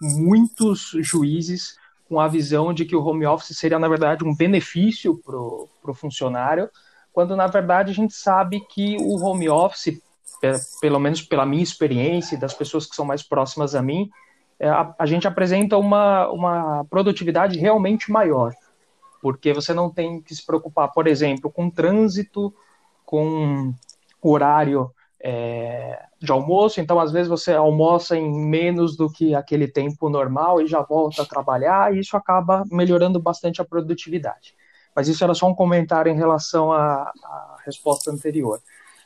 [0.00, 1.76] muitos juízes
[2.08, 5.94] com a visão de que o home office seria, na verdade, um benefício para o
[5.94, 6.68] funcionário,
[7.12, 10.00] quando, na verdade, a gente sabe que o home office,
[10.80, 14.10] pelo menos pela minha experiência e das pessoas que são mais próximas a mim, é,
[14.60, 18.52] a, a gente apresenta uma, uma produtividade realmente maior,
[19.20, 22.54] porque você não tem que se preocupar, por exemplo, com trânsito,
[23.04, 23.74] com
[24.22, 24.90] horário
[25.20, 30.60] é, de almoço, então às vezes você almoça em menos do que aquele tempo normal
[30.60, 34.54] e já volta a trabalhar, e isso acaba melhorando bastante a produtividade.
[34.94, 38.60] Mas isso era só um comentário em relação à, à resposta anterior.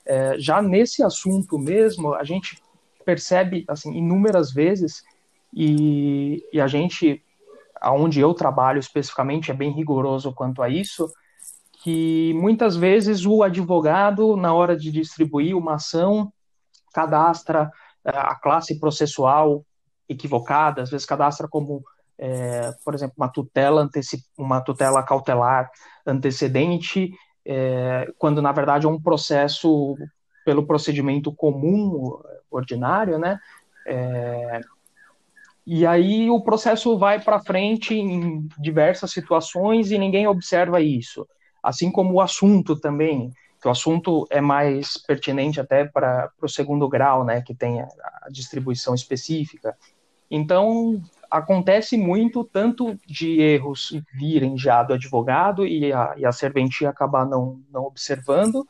[0.07, 2.63] É, já nesse assunto mesmo, a gente
[3.05, 5.03] percebe assim inúmeras vezes
[5.53, 7.23] e, e a gente,
[7.81, 11.11] aonde eu trabalho especificamente, é bem rigoroso quanto a isso,
[11.83, 16.33] que muitas vezes o advogado, na hora de distribuir uma ação,
[16.93, 17.71] cadastra
[18.05, 19.65] é, a classe processual
[20.09, 21.83] equivocada, às vezes cadastra como,
[22.19, 23.89] é, por exemplo, uma tutela,
[24.37, 25.71] uma tutela cautelar
[26.07, 27.13] antecedente,
[27.47, 29.97] é, quando na verdade é um processo
[30.45, 32.19] pelo procedimento comum,
[32.51, 33.39] ordinário, né?
[33.87, 34.61] É,
[35.67, 41.27] e aí o processo vai para frente em diversas situações e ninguém observa isso
[41.63, 46.89] assim como o assunto também, que o assunto é mais pertinente até para o segundo
[46.89, 47.89] grau, né, que tem a,
[48.23, 49.77] a distribuição específica.
[50.31, 56.89] Então, acontece muito tanto de erros virem já do advogado e a, e a serventia
[56.89, 58.67] acabar não, não observando,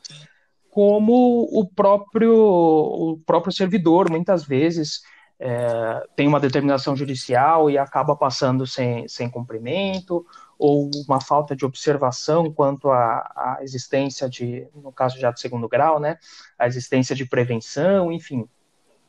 [0.70, 5.02] como o próprio, o próprio servidor, muitas vezes,
[5.42, 10.24] é, tem uma determinação judicial e acaba passando sem, sem cumprimento,
[10.58, 15.66] ou uma falta de observação quanto à, à, existência de, no caso já de segundo
[15.66, 16.18] grau, né,
[16.58, 18.46] a existência de prevenção, enfim,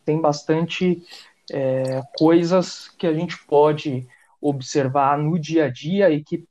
[0.06, 1.04] tem bastante
[1.52, 4.08] é, coisas que a gente pode
[4.40, 6.48] observar no dia a dia e que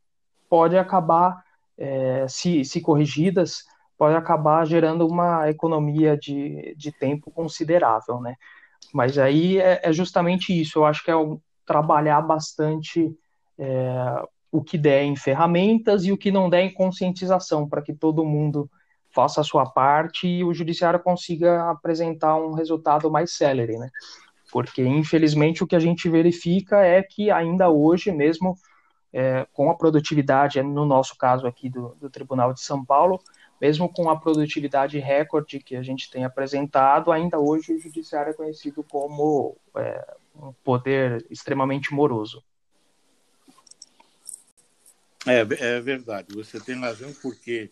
[0.47, 1.43] pode acabar,
[1.79, 3.65] é, se, se corrigidas,
[3.97, 8.37] pode acabar gerando uma economia de, de tempo considerável, né?
[8.93, 11.15] Mas aí é, é justamente isso, eu acho que é
[11.65, 13.15] trabalhar bastante
[13.59, 17.95] é, o que der em ferramentas e o que não der em conscientização, para que
[17.95, 18.69] todo mundo
[19.15, 23.89] faça a sua parte e o judiciário consiga apresentar um resultado mais célere, né?
[24.53, 28.57] Porque, infelizmente, o que a gente verifica é que ainda hoje, mesmo
[29.13, 33.21] é, com a produtividade, no nosso caso aqui do, do Tribunal de São Paulo,
[33.61, 38.35] mesmo com a produtividade recorde que a gente tem apresentado, ainda hoje o judiciário é
[38.35, 42.43] conhecido como é, um poder extremamente moroso.
[45.27, 47.71] É, é verdade, você tem razão, porque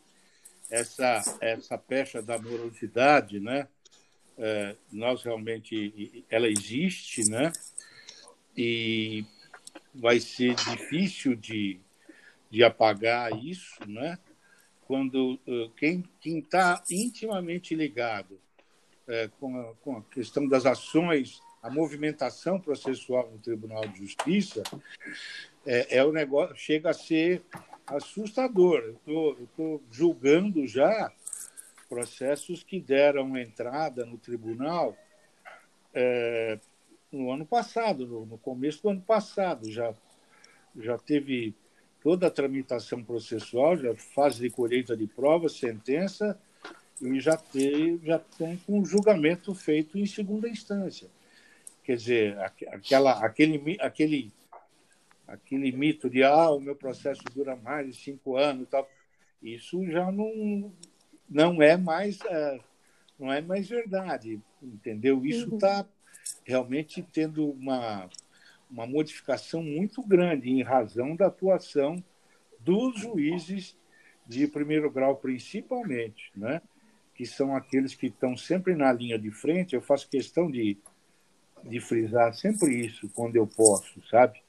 [0.68, 3.66] essa, essa pecha da morosidade, né,
[4.36, 7.50] é, nós realmente, ela existe, né,
[8.54, 9.24] e
[9.94, 11.80] vai ser difícil de,
[12.50, 14.18] de apagar isso, né,
[14.88, 18.40] quando uh, quem está intimamente ligado
[19.06, 24.62] é, com, a, com a questão das ações, a movimentação processual no Tribunal de Justiça,
[25.66, 27.42] é, é o negócio chega a ser
[27.86, 28.94] assustador.
[29.06, 31.12] Eu estou julgando já
[31.86, 34.96] processos que deram entrada no tribunal
[35.92, 36.58] é,
[37.10, 39.70] no ano passado, no, no, começo do ano passado.
[39.70, 39.94] Já,
[40.76, 41.54] já teve
[42.02, 46.38] toda a tramitação processual, já fase de colheita de provas, sentença,
[47.00, 51.08] e já tem, já tem com julgamento feito em segunda instância.
[51.84, 54.32] Quer dizer, aquela, aquele, aquele
[55.28, 58.88] aquele mito de ah, o meu processo dura mais de cinco anos e tal,
[59.42, 60.72] isso já não,
[61.28, 62.58] não é mais é,
[63.18, 65.24] não é mais verdade, entendeu?
[65.26, 65.86] Isso está uhum.
[66.44, 68.08] realmente tendo uma,
[68.70, 72.02] uma modificação muito grande em razão da atuação
[72.60, 73.76] dos juízes
[74.26, 76.60] de primeiro grau, principalmente, né?
[77.14, 79.74] que são aqueles que estão sempre na linha de frente.
[79.74, 80.78] Eu faço questão de,
[81.64, 84.40] de frisar sempre isso quando eu posso, sabe?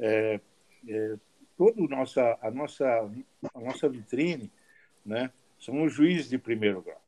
[0.00, 0.40] é,
[0.88, 1.16] é,
[1.56, 2.86] toda nossa, a, nossa,
[3.54, 4.50] a nossa vitrine
[5.04, 7.00] né, são os juízes de primeiro grau.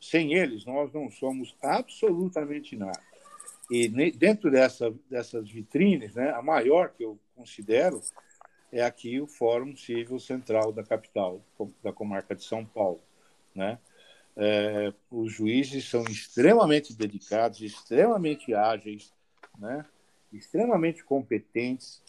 [0.00, 3.02] Sem eles, nós não somos absolutamente nada.
[3.70, 8.00] E dentro dessa, dessas vitrines, né, a maior que eu considero
[8.72, 11.40] é aqui o Fórum Civil Central da capital,
[11.82, 13.00] da comarca de São Paulo.
[13.54, 13.78] Né?
[14.36, 19.12] É, os juízes são extremamente dedicados, extremamente ágeis,
[19.58, 19.84] né?
[20.32, 22.02] extremamente competentes.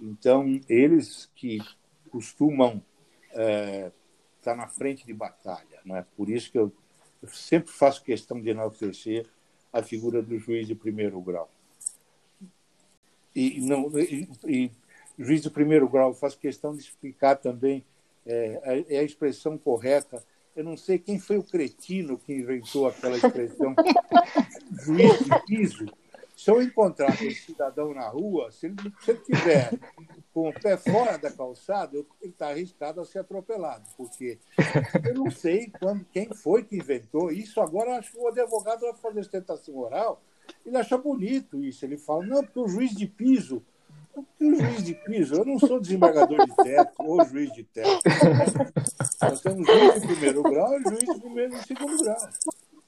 [0.00, 1.58] Então, eles que
[2.10, 2.82] costumam
[3.32, 3.90] é,
[4.38, 5.80] estar na frente de batalha.
[5.84, 6.04] Né?
[6.16, 6.72] Por isso que eu,
[7.20, 9.26] eu sempre faço questão de enaltecer
[9.72, 11.50] a figura do juiz de primeiro grau.
[13.34, 14.70] E, não, e, e
[15.18, 17.84] juiz de primeiro grau, faço questão de explicar também
[18.26, 20.22] é, é a expressão correta.
[20.54, 23.74] Eu não sei quem foi o cretino que inventou aquela expressão
[24.84, 25.86] juiz de piso.
[26.42, 29.78] Se eu encontrar esse cidadão na rua, se ele, se ele tiver
[30.34, 34.40] com o pé fora da calçada, ele está arriscado a ser atropelado, porque
[35.06, 37.60] eu não sei quando, quem foi que inventou isso.
[37.60, 40.20] Agora, acho que o advogado vai fazer ostentação oral,
[40.66, 41.84] ele acha bonito isso.
[41.84, 43.62] Ele fala, não, porque o juiz de piso
[44.12, 48.02] porque o juiz de piso, eu não sou desembargador de teto ou juiz de teto.
[49.22, 52.28] Nós temos juiz de primeiro grau e juiz de primeiro e segundo grau.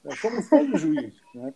[0.03, 1.15] Nós somos todos juízes.
[1.35, 1.55] Né?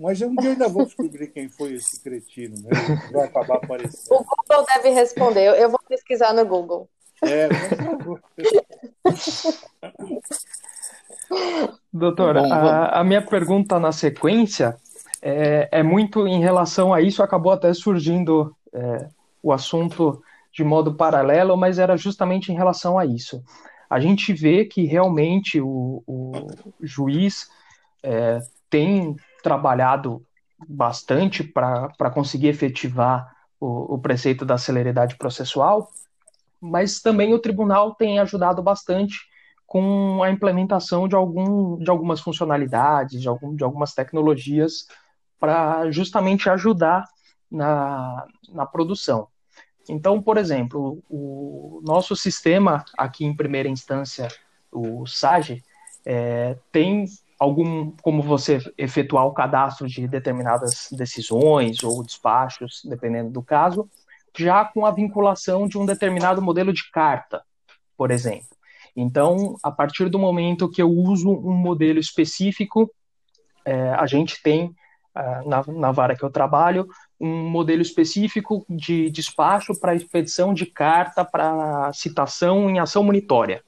[0.00, 2.56] Mas um dia ainda vou descobrir quem foi esse cretino.
[2.56, 2.70] Né?
[3.12, 4.16] Vai acabar aparecendo.
[4.16, 5.60] O Google deve responder.
[5.60, 6.88] Eu vou pesquisar no Google.
[7.20, 8.22] É, por favor.
[11.92, 14.74] Doutora, a, a minha pergunta na sequência
[15.20, 19.06] é, é, muito em relação a isso, acabou até surgindo é,
[19.42, 23.44] o assunto de modo paralelo, mas era justamente em relação a isso.
[23.88, 26.46] A gente vê que realmente o, o
[26.80, 27.50] juiz
[28.02, 28.38] é,
[28.70, 30.24] tem trabalhado
[30.68, 35.90] bastante para conseguir efetivar o, o preceito da celeridade processual,
[36.60, 39.18] mas também o tribunal tem ajudado bastante
[39.66, 44.86] com a implementação de, algum, de algumas funcionalidades, de, algum, de algumas tecnologias
[45.38, 47.04] para justamente ajudar
[47.50, 49.28] na, na produção.
[49.88, 54.28] Então, por exemplo, o nosso sistema aqui em primeira instância,
[54.70, 55.64] o SAGE,
[56.04, 57.06] é, tem
[57.40, 63.88] algum como você efetuar o cadastro de determinadas decisões ou despachos, dependendo do caso,
[64.36, 67.42] já com a vinculação de um determinado modelo de carta,
[67.96, 68.50] por exemplo.
[68.94, 72.90] Então, a partir do momento que eu uso um modelo específico,
[73.64, 74.74] é, a gente tem
[75.16, 76.86] é, na, na vara que eu trabalho
[77.18, 83.62] um modelo específico de despacho para expedição de carta para citação em ação monitória.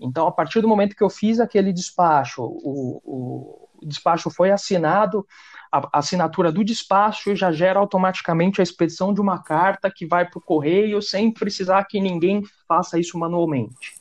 [0.00, 5.26] Então, a partir do momento que eu fiz aquele despacho, o, o despacho foi assinado,
[5.70, 10.38] a assinatura do despacho já gera automaticamente a expedição de uma carta que vai para
[10.38, 13.94] o correio sem precisar que ninguém faça isso manualmente.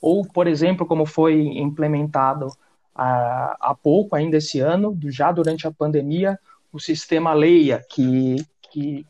[0.00, 2.48] Ou, por exemplo, como foi implementado
[2.94, 6.38] há, pouco, ainda esse ano, já durante a pandemia,
[6.72, 8.36] o sistema Leia, que,
[8.70, 9.06] que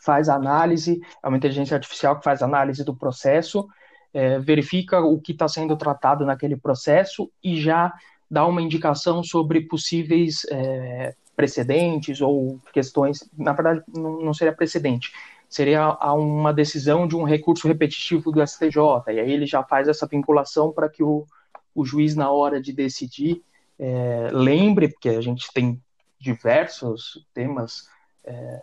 [0.00, 3.68] faz análise, é uma inteligência artificial que faz análise do processo,
[4.12, 7.92] é, verifica o que está sendo tratado naquele processo e já
[8.30, 13.28] dá uma indicação sobre possíveis é, precedentes ou questões.
[13.36, 15.12] Na verdade, não, não seria precedente,
[15.48, 18.76] seria uma decisão de um recurso repetitivo do STJ,
[19.08, 21.26] e aí ele já faz essa vinculação para que o,
[21.74, 23.42] o juiz, na hora de decidir,
[23.78, 25.80] é, lembre, porque a gente tem
[26.20, 27.88] diversos temas
[28.24, 28.62] é,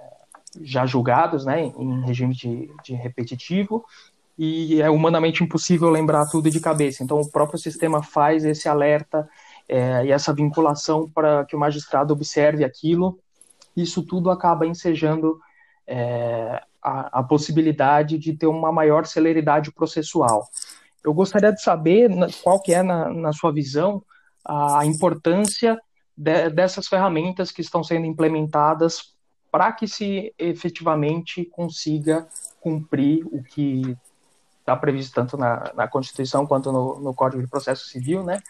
[0.62, 3.84] já julgados né, em regime de, de repetitivo,
[4.38, 7.04] e é humanamente impossível lembrar tudo de cabeça.
[7.04, 9.28] Então, o próprio sistema faz esse alerta
[9.68, 13.20] é, e essa vinculação para que o magistrado observe aquilo.
[13.76, 15.40] Isso tudo acaba ensejando
[15.88, 20.48] é, a, a, possibilidade de ter uma maior celeridade processual.
[21.04, 22.12] Eu gostaria de saber
[22.44, 24.04] qual que é, na, na sua visão,
[24.46, 25.78] a importância
[26.16, 29.16] de, dessas ferramentas que estão sendo implementadas
[29.52, 32.28] para que se efetivamente consiga
[32.60, 33.98] cumprir o que
[34.68, 38.44] está previsto tanto na, na Constituição quanto no, no, Código de Processo Civil, né,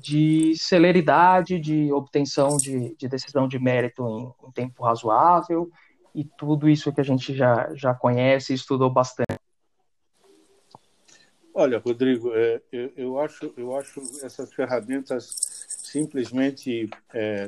[0.00, 5.70] de celeridade, de obtenção de, de decisão de mérito em, em, tempo razoável
[6.12, 9.38] e tudo isso que a gente já, já conhece e estudou bastante.
[11.54, 15.36] Olha, Rodrigo, é, eu, eu, acho, eu acho essas ferramentas
[15.68, 17.46] simplesmente é,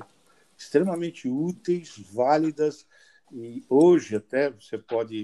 [0.57, 2.87] extremamente úteis, válidas,
[3.33, 5.23] e hoje até você pode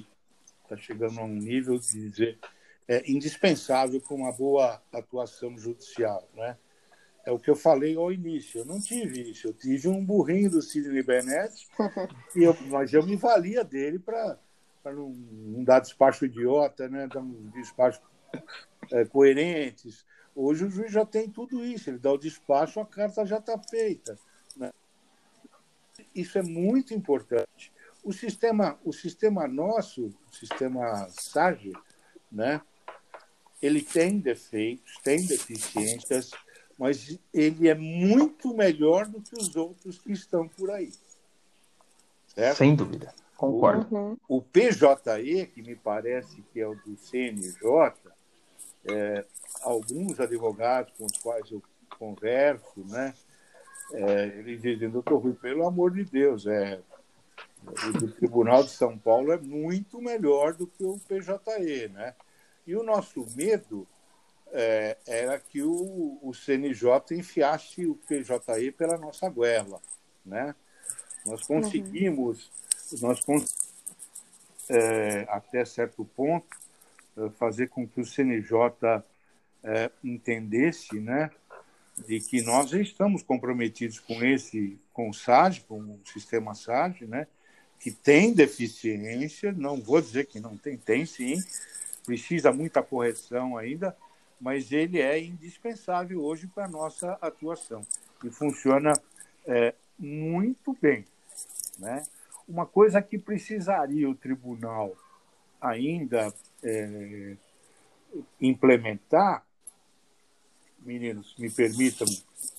[0.64, 2.38] estar tá chegando a um nível de dizer
[2.88, 6.56] é indispensável para uma boa atuação judicial, né?
[7.26, 8.60] É o que eu falei ao início.
[8.60, 9.48] Eu não tive isso.
[9.48, 11.68] Eu tive um burrinho do Sidney Bennett,
[12.34, 14.38] e eu, mas eu me valia dele para
[14.86, 17.06] não, não dar despacho idiota, né?
[17.06, 18.00] dar um despacho
[18.90, 20.06] é, coerentes.
[20.34, 23.58] Hoje o juiz já tem tudo isso, ele dá o despacho, a carta já está
[23.58, 24.18] feita.
[24.56, 24.72] Né?
[26.14, 27.70] Isso é muito importante.
[28.02, 31.72] O sistema, o sistema nosso, o sistema SAGE,
[32.32, 32.62] né?
[33.60, 36.30] Ele tem defeitos, tem deficiências,
[36.78, 40.92] mas ele é muito melhor do que os outros que estão por aí.
[42.28, 42.56] Certo?
[42.56, 43.94] Sem dúvida, concordo.
[43.94, 44.16] Uhum.
[44.28, 47.92] O PJE, que me parece que é o do CNJ,
[48.84, 49.24] é,
[49.62, 51.62] alguns advogados com os quais eu
[51.98, 53.12] converso, né,
[53.92, 56.80] é, eles dizem, doutor Rui, pelo amor de Deus, é,
[57.66, 62.14] o do Tribunal de São Paulo é muito melhor do que o PJE, né?
[62.68, 63.88] E o nosso medo
[64.52, 69.80] é, era que o, o CNJ enfiasse o PJE pela nossa goela,
[70.22, 70.54] né?
[71.24, 72.50] Nós conseguimos,
[72.92, 72.98] uhum.
[73.00, 73.24] nós
[74.68, 76.46] é, até certo ponto,
[77.16, 79.02] é, fazer com que o CNJ
[79.64, 81.30] é, entendesse, né,
[82.06, 87.26] de que nós estamos comprometidos com esse, com o SAG, com o sistema SAG, né,
[87.80, 91.42] que tem deficiência, não vou dizer que não tem, tem sim,
[92.08, 93.94] precisa muita correção ainda,
[94.40, 97.82] mas ele é indispensável hoje para a nossa atuação
[98.24, 98.94] e funciona
[99.46, 101.04] é, muito bem.
[101.78, 102.02] Né?
[102.48, 104.96] Uma coisa que precisaria o tribunal
[105.60, 106.32] ainda
[106.62, 107.36] é,
[108.40, 109.44] implementar,
[110.78, 112.06] meninos, me permitam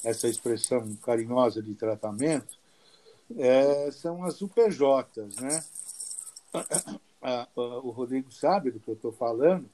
[0.04, 2.60] essa expressão carinhosa de tratamento,
[3.36, 5.64] é, são as UPJs, né?
[7.56, 9.70] O Rodrigo sabe do que eu estou falando.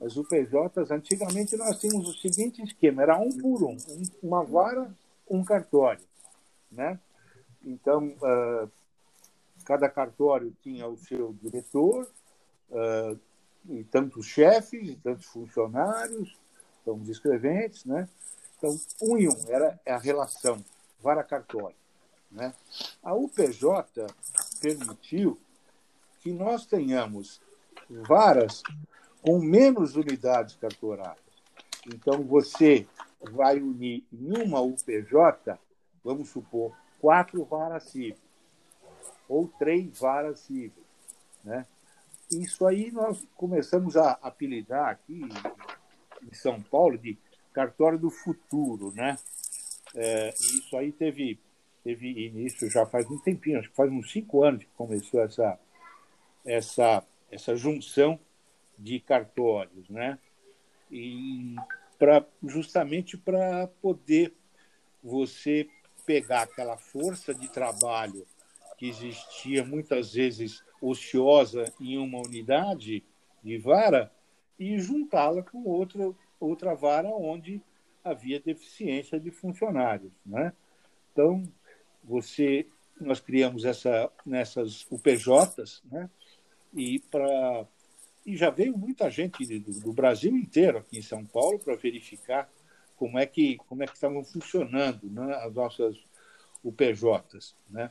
[0.00, 3.76] As UPJs, antigamente nós tínhamos o seguinte esquema: era um por um,
[4.22, 4.94] uma vara,
[5.28, 6.04] um cartório,
[6.70, 6.98] né?
[7.64, 8.70] Então, uh,
[9.64, 12.08] cada cartório tinha o seu diretor,
[12.70, 13.18] uh,
[13.68, 16.36] e tantos chefes, e tantos funcionários,
[16.82, 18.08] então os escreventes, né?
[18.58, 20.64] Então, um e um era a relação
[21.00, 21.76] vara-cartório.
[22.30, 22.54] Né?
[23.02, 24.06] A UPJ
[24.60, 25.38] permitiu
[26.26, 27.40] que nós tenhamos
[27.88, 28.60] varas
[29.22, 31.24] com menos unidades cartorárias.
[31.86, 32.84] Então, você
[33.30, 35.56] vai unir em uma UPJ,
[36.02, 38.18] vamos supor, quatro varas cíveis
[39.28, 40.84] ou três varas cíveis.
[41.44, 41.64] Né?
[42.28, 45.28] Isso aí nós começamos a apelidar aqui
[46.24, 47.16] em São Paulo de
[47.52, 48.92] cartório do futuro.
[48.96, 49.16] Né?
[49.94, 51.38] É, isso aí teve
[51.84, 55.56] teve início já faz um tempinho, acho que faz uns cinco anos que começou essa,
[56.46, 58.18] essa, essa junção
[58.78, 60.18] de cartórios, né?
[60.90, 61.56] E
[61.98, 64.32] pra, justamente para poder
[65.02, 65.68] você
[66.06, 68.26] pegar aquela força de trabalho
[68.78, 73.02] que existia muitas vezes ociosa em uma unidade
[73.42, 74.12] de vara
[74.58, 77.60] e juntá-la com outra, outra vara onde
[78.04, 80.12] havia deficiência de funcionários.
[80.24, 80.52] Né?
[81.12, 81.42] Então,
[82.04, 82.66] você
[83.00, 86.08] nós criamos essa nessas UPJs, né?
[86.74, 87.66] E para
[88.24, 92.50] e já veio muita gente do, do, Brasil inteiro aqui em São Paulo para verificar
[92.96, 95.96] como é que como é que estavam funcionando né, as nossas
[96.64, 97.90] UPJs, né?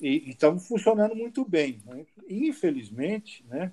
[0.00, 1.82] E estavam funcionando muito bem.
[1.84, 2.06] Né?
[2.28, 3.72] Infelizmente, né?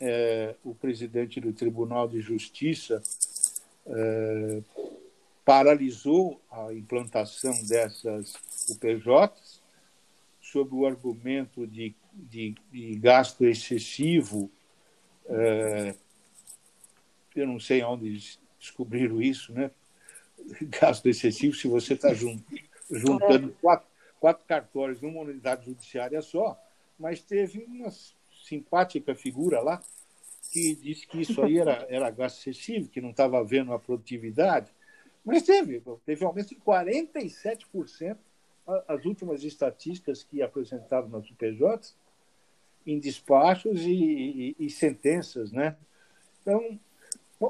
[0.00, 3.00] É, o presidente do Tribunal de Justiça
[3.86, 4.62] é,
[5.44, 8.34] paralisou a implantação dessas
[8.68, 9.60] UPJs
[10.40, 14.50] sob o argumento de, de, de gasto excessivo.
[15.26, 15.94] É,
[17.34, 19.70] eu não sei onde descobriram isso, né?
[20.80, 23.60] Gasto excessivo se você está juntando é.
[23.60, 23.86] quatro,
[24.20, 26.60] quatro cartórios numa unidade judiciária só,
[26.98, 27.90] mas teve uma
[28.44, 29.80] simpática figura lá
[30.50, 34.70] que disse que isso aí era, era gasto excessivo, que não estava havendo a produtividade.
[35.24, 38.16] Mas teve, teve um aumento de 47%
[38.86, 41.96] as últimas estatísticas que apresentavam nas UPJs
[42.86, 45.76] em despachos e, e, e, sentenças, né?
[46.40, 46.78] Então,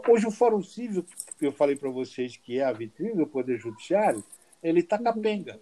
[0.08, 1.04] hoje o Fórum Civil,
[1.38, 4.22] que eu falei para vocês que é a vitrine do Poder Judiciário,
[4.62, 5.60] ele está capenga.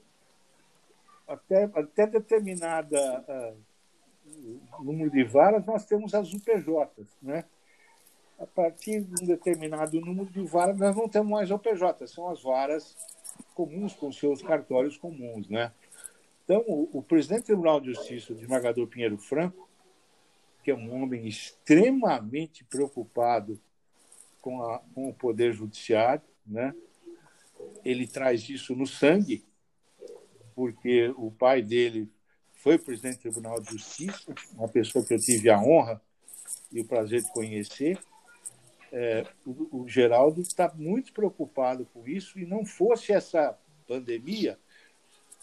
[1.26, 7.44] Até, até determinada uh, número de varas, nós temos as UPJs, né?
[8.38, 12.42] A partir de um determinado número de varas, nós não temos mais UPJs, são as
[12.42, 12.96] varas
[13.54, 15.72] comuns com seus cartórios comuns, né?
[16.50, 19.70] Então, o, o presidente do Tribunal de Justiça, o desembargador Pinheiro Franco,
[20.64, 23.56] que é um homem extremamente preocupado
[24.40, 26.74] com, a, com o poder judiciário, né?
[27.84, 29.44] Ele traz isso no sangue,
[30.52, 32.10] porque o pai dele
[32.54, 36.02] foi presidente do Tribunal de Justiça, uma pessoa que eu tive a honra
[36.72, 37.96] e o prazer de conhecer,
[38.90, 44.58] é, o, o, Geraldo está muito preocupado com isso e não fosse essa pandemia,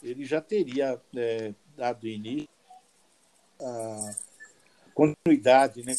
[0.02, 2.50] ele já teria é, dado início
[3.60, 4.16] a
[4.94, 5.96] continuidade, né?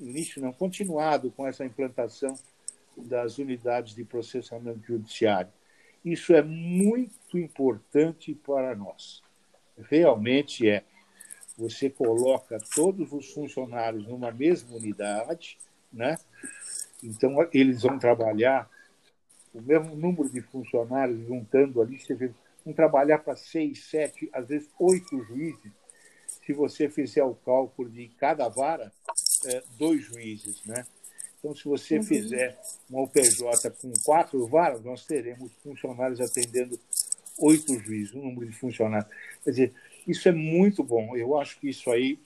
[0.00, 2.34] início não, continuado com essa implantação
[2.96, 5.52] das unidades de processamento judiciário.
[6.04, 9.22] Isso é muito importante para nós.
[9.88, 10.84] Realmente é.
[11.56, 15.58] Você coloca todos os funcionários numa mesma unidade,
[15.92, 16.18] né?
[17.02, 18.68] Então, eles vão trabalhar
[19.54, 22.32] o mesmo número de funcionários juntando ali, você vê,
[22.64, 25.72] vão trabalhar para seis, sete, às vezes oito juízes.
[26.44, 28.92] Se você fizer o cálculo de cada vara,
[29.46, 30.84] é, dois juízes, né?
[31.38, 32.04] Então, se você uhum.
[32.04, 32.58] fizer
[32.88, 36.78] uma UPJ com quatro varas, nós teremos funcionários atendendo
[37.38, 39.10] oito juízes, um número de funcionários.
[39.42, 39.74] Quer dizer,
[40.06, 41.16] isso é muito bom.
[41.16, 42.18] Eu acho que isso aí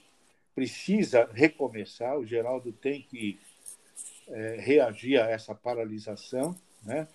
[0.54, 2.18] precisa recomeçar.
[2.18, 3.38] O Geraldo tem que
[4.28, 7.08] é, reagir a essa paralisação, né?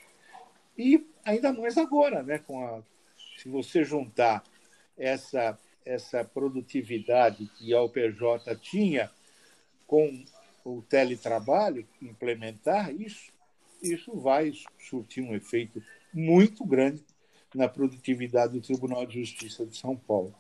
[0.78, 2.39] E ainda mais agora, né?
[2.39, 2.82] Com a,
[3.41, 4.43] se você juntar
[4.97, 9.09] essa essa produtividade que a UPJ tinha
[9.87, 10.23] com
[10.63, 13.31] o teletrabalho, implementar isso,
[13.81, 15.81] isso vai surtir um efeito
[16.13, 17.03] muito grande
[17.53, 20.33] na produtividade do Tribunal de Justiça de São Paulo.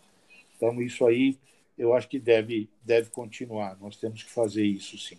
[0.55, 1.39] Então, isso aí
[1.75, 3.75] eu acho que deve, deve continuar.
[3.81, 5.17] Nós temos que fazer isso, sim.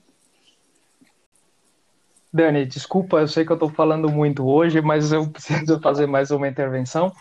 [2.32, 6.30] Dani, desculpa, eu sei que eu estou falando muito hoje, mas eu preciso fazer mais
[6.30, 7.12] uma intervenção,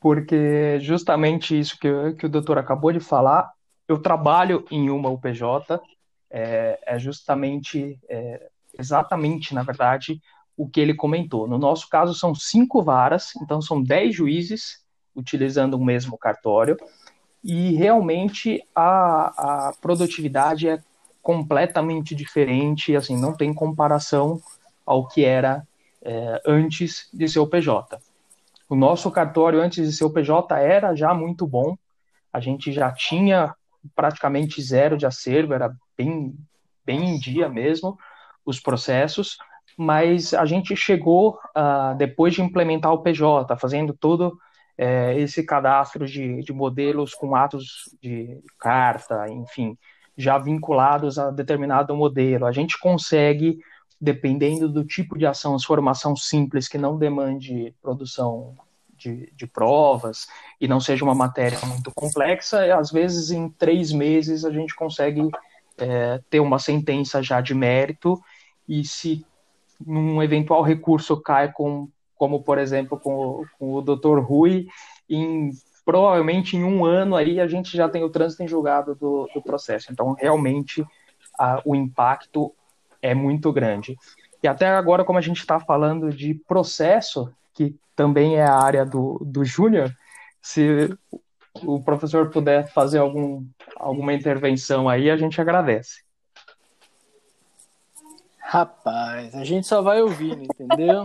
[0.00, 3.50] porque justamente isso que, que o doutor acabou de falar,
[3.86, 5.80] eu trabalho em uma UPJ,
[6.30, 10.20] é, é justamente, é, exatamente, na verdade,
[10.56, 11.46] o que ele comentou.
[11.48, 14.84] No nosso caso, são cinco varas, então são dez juízes
[15.16, 16.76] utilizando o mesmo cartório,
[17.42, 20.80] e realmente a, a produtividade é
[21.22, 24.40] completamente diferente, assim, não tem comparação
[24.84, 25.66] ao que era
[26.02, 27.98] é, antes de ser o PJ.
[28.68, 31.76] O nosso cartório antes de ser o PJ era já muito bom,
[32.32, 33.54] a gente já tinha
[33.94, 36.34] praticamente zero de acervo, era bem,
[36.84, 37.96] bem em dia mesmo
[38.44, 39.36] os processos,
[39.76, 44.36] mas a gente chegou, uh, depois de implementar o PJ, fazendo todo
[44.76, 49.76] é, esse cadastro de, de modelos com atos de carta, enfim,
[50.16, 52.46] já vinculados a determinado modelo.
[52.46, 53.58] A gente consegue,
[54.00, 58.56] dependendo do tipo de ação, formação simples que não demande produção
[58.96, 60.26] de, de, provas
[60.60, 65.28] e não seja uma matéria muito complexa, às vezes em três meses a gente consegue
[65.78, 68.20] é, ter uma sentença já de mérito
[68.68, 69.24] e se
[69.84, 74.18] num eventual recurso cai com, como por exemplo com, com o Dr.
[74.20, 74.66] Rui,
[75.08, 75.50] em
[75.84, 79.40] provavelmente em um ano aí a gente já tem o trânsito em julgado do, do
[79.40, 79.90] processo.
[79.90, 80.84] Então realmente
[81.38, 82.52] a, o impacto
[83.02, 83.96] é muito grande.
[84.42, 88.86] E até agora, como a gente está falando de processo, que também é a área
[88.86, 89.92] do, do Júnior,
[90.40, 90.96] se
[91.62, 93.44] o professor puder fazer algum,
[93.76, 96.02] alguma intervenção aí, a gente agradece.
[98.38, 101.04] Rapaz, a gente só vai ouvindo, entendeu?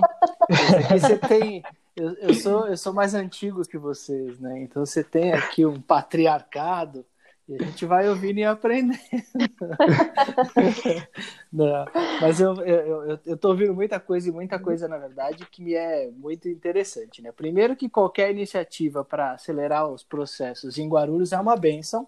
[0.79, 1.63] Aqui você tem.
[1.95, 4.61] Eu, eu, sou, eu sou mais antigo que vocês, né?
[4.61, 7.05] Então você tem aqui um patriarcado
[7.47, 8.97] e a gente vai ouvindo e aprendendo.
[11.51, 11.85] Não,
[12.21, 15.61] mas eu, eu, eu, eu tô ouvindo muita coisa e muita coisa, na verdade, que
[15.61, 17.21] me é muito interessante.
[17.21, 17.33] Né?
[17.33, 22.07] Primeiro que qualquer iniciativa para acelerar os processos em Guarulhos é uma benção.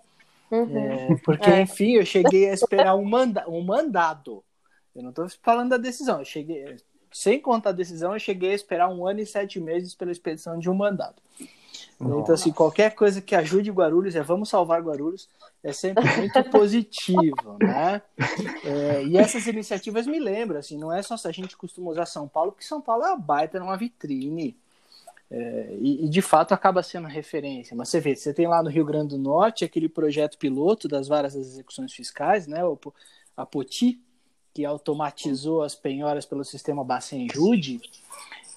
[0.50, 0.78] Uhum.
[0.78, 1.62] É, porque, é.
[1.62, 4.44] enfim, eu cheguei a esperar um, manda um mandado.
[4.96, 6.20] Eu não estou falando da decisão.
[6.20, 6.78] Eu cheguei,
[7.12, 10.58] sem contar a decisão, eu cheguei a esperar um ano e sete meses pela expedição
[10.58, 11.22] de um mandado.
[12.00, 12.20] Nossa.
[12.20, 15.30] Então, assim, qualquer coisa que ajude Guarulhos, é vamos salvar Guarulhos,
[15.64, 18.02] é sempre muito positivo, né?
[18.64, 22.06] É, e essas iniciativas me lembram, assim, não é só se a gente costuma usar
[22.06, 24.56] São Paulo, porque São Paulo é uma baita numa vitrine.
[25.32, 27.76] É, e, e, de fato acaba sendo referência.
[27.76, 31.08] Mas você vê, você tem lá no Rio Grande do Norte aquele projeto piloto das
[31.08, 32.64] várias execuções fiscais, né?
[32.64, 32.78] O,
[33.36, 34.00] a POTI,
[34.54, 37.82] que automatizou as penhoras pelo sistema Bacen Jude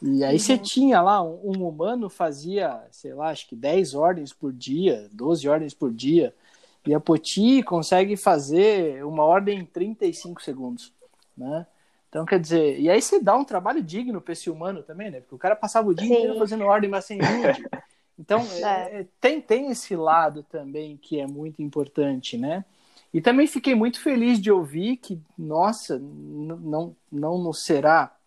[0.02, 0.38] e aí uhum.
[0.38, 5.08] você tinha lá, um, um, humano fazia, sei lá, acho que 10 ordens por dia,
[5.12, 6.34] 12 ordens por dia.
[6.86, 10.92] E a Poti consegue fazer uma ordem em 35 segundos,
[11.36, 11.66] né?
[12.08, 15.20] Então, quer dizer, e aí você dá um trabalho digno para esse humano também, né?
[15.20, 16.14] Porque o cara passava o dia Sim.
[16.14, 17.64] inteiro fazendo ordem, mas sem nude.
[18.20, 19.00] Então, é.
[19.00, 22.64] É, tem, tem esse lado também que é muito importante, né?
[23.14, 28.17] E também fiquei muito feliz de ouvir que, nossa, não, não nos será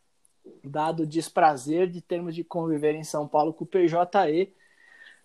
[0.64, 4.54] dado o desprazer de termos de conviver em São Paulo com o PJE.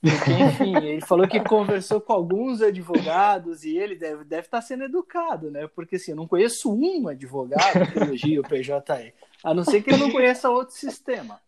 [0.01, 4.85] Porque, enfim, ele falou que conversou com alguns advogados e ele deve, deve estar sendo
[4.85, 5.68] educado, né?
[5.74, 9.12] Porque assim, eu não conheço um advogado que elogia o PJE,
[9.43, 11.41] a não ser que ele não conheça outro sistema.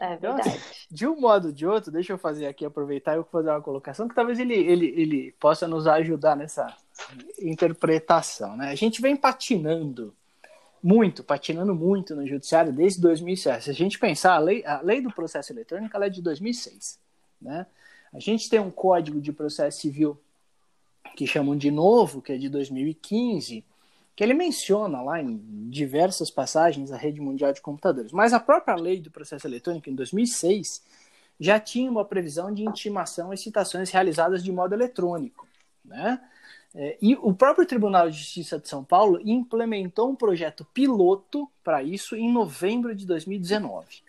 [0.00, 0.86] É então, assim, verdade.
[0.90, 4.08] de um modo ou de outro, deixa eu fazer aqui, aproveitar e fazer uma colocação
[4.08, 6.66] que talvez ele, ele, ele possa nos ajudar nessa
[7.40, 8.56] interpretação.
[8.56, 8.70] Né?
[8.70, 10.14] A gente vem patinando
[10.82, 13.64] muito, patinando muito no judiciário desde 2007.
[13.64, 16.98] Se a gente pensar, a lei, a lei do processo eletrônico é de 2006.
[17.40, 17.66] Né?
[18.12, 20.18] A gente tem um código de processo civil
[21.16, 23.64] que chamam de novo, que é de 2015,
[24.14, 25.36] que ele menciona lá em
[25.70, 28.12] diversas passagens a rede mundial de computadores.
[28.12, 30.82] Mas a própria lei do processo eletrônico, em 2006,
[31.38, 35.46] já tinha uma previsão de intimação e citações realizadas de modo eletrônico.
[35.84, 36.20] Né?
[36.74, 41.82] É, e o próprio Tribunal de Justiça de São Paulo implementou um projeto piloto para
[41.82, 44.02] isso em novembro de 2019.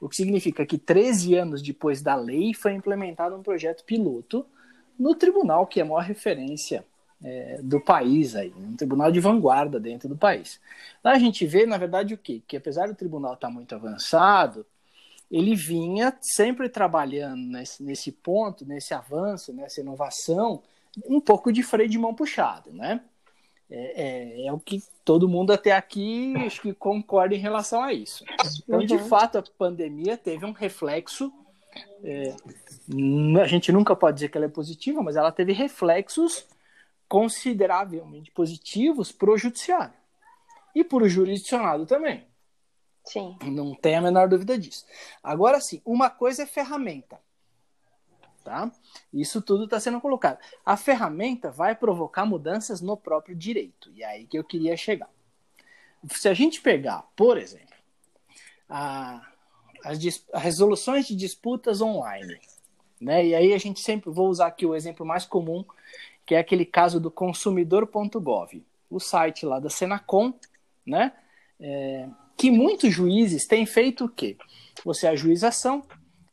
[0.00, 4.46] O que significa que 13 anos depois da lei foi implementado um projeto piloto
[4.98, 6.84] no tribunal que é a maior referência
[7.22, 10.58] é, do país, aí, um tribunal de vanguarda dentro do país.
[11.04, 12.42] Lá a gente vê, na verdade, o quê?
[12.46, 14.64] Que apesar do tribunal estar muito avançado,
[15.30, 20.62] ele vinha sempre trabalhando nesse, nesse ponto, nesse avanço, nessa inovação,
[21.06, 23.02] um pouco de freio de mão puxado, né?
[23.70, 27.92] É, é, é, o que todo mundo até aqui acho que concorda em relação a
[27.92, 28.24] isso.
[28.64, 28.86] Então, uhum.
[28.86, 31.32] de fato, a pandemia teve um reflexo.
[32.02, 32.34] É,
[33.40, 36.44] a gente nunca pode dizer que ela é positiva, mas ela teve reflexos
[37.08, 39.94] consideravelmente positivos para o judiciário
[40.74, 42.24] e para o jurisdicionado também.
[43.04, 43.36] Sim.
[43.44, 44.84] Não tem a menor dúvida disso.
[45.22, 47.20] Agora sim, uma coisa é ferramenta.
[48.42, 48.72] Tá?
[49.12, 50.38] Isso tudo está sendo colocado.
[50.64, 53.90] A ferramenta vai provocar mudanças no próprio direito.
[53.94, 55.10] E é aí que eu queria chegar.
[56.10, 57.74] Se a gente pegar, por exemplo,
[58.68, 59.26] a,
[59.84, 59.98] as,
[60.34, 62.40] resoluções de disputas online,
[63.00, 63.26] né?
[63.26, 65.64] E aí a gente sempre vou usar aqui o exemplo mais comum,
[66.24, 70.32] que é aquele caso do consumidor.gov, o site lá da Senacom,
[70.86, 71.12] né?
[71.58, 74.36] É, que muitos juízes têm feito o quê?
[74.84, 75.84] Você ajuiza ação,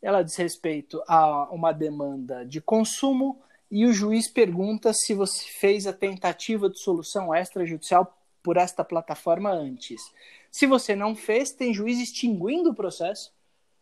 [0.02, 5.86] ela diz respeito a uma demanda de consumo e o juiz pergunta se você fez
[5.88, 10.02] a tentativa de solução extrajudicial por esta plataforma antes.
[10.50, 13.34] Se você não fez, tem juiz extinguindo o processo,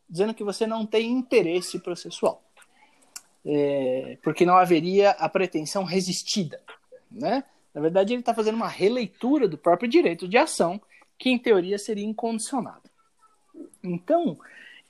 [0.10, 2.44] dizendo que você não tem interesse processual,
[3.46, 6.62] é, porque não haveria a pretensão resistida.
[7.12, 7.44] Né?
[7.74, 10.82] Na verdade, ele está fazendo uma releitura do próprio direito de ação,
[11.18, 12.90] que em teoria seria incondicionado.
[13.84, 14.38] Então,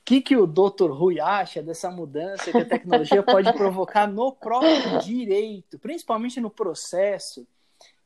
[0.06, 0.92] que, que o Dr.
[0.92, 7.44] Rui acha dessa mudança que a tecnologia pode provocar no próprio direito, principalmente no processo,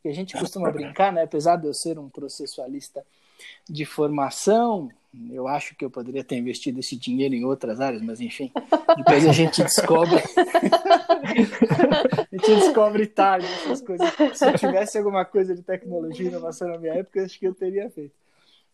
[0.03, 1.25] que a gente costuma brincar, né?
[1.25, 3.05] apesar de eu ser um processualista
[3.69, 4.91] de formação,
[5.31, 8.51] eu acho que eu poderia ter investido esse dinheiro em outras áreas, mas enfim,
[8.97, 10.23] depois a gente descobre.
[11.21, 14.09] a gente descobre tarde essas coisas.
[14.33, 17.91] Se tivesse alguma coisa de tecnologia e inovação na minha época, acho que eu teria
[17.91, 18.15] feito.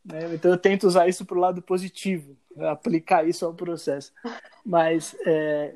[0.07, 0.35] Né?
[0.35, 4.13] Então eu tento usar isso para o lado positivo, aplicar isso ao processo.
[4.65, 5.75] Mas é,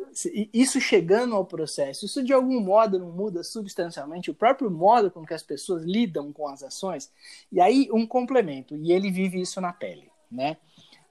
[0.53, 5.25] isso chegando ao processo, isso de algum modo não muda substancialmente o próprio modo com
[5.25, 7.11] que as pessoas lidam com as ações.
[7.51, 10.11] E aí um complemento, e ele vive isso na pele.
[10.31, 10.57] Né?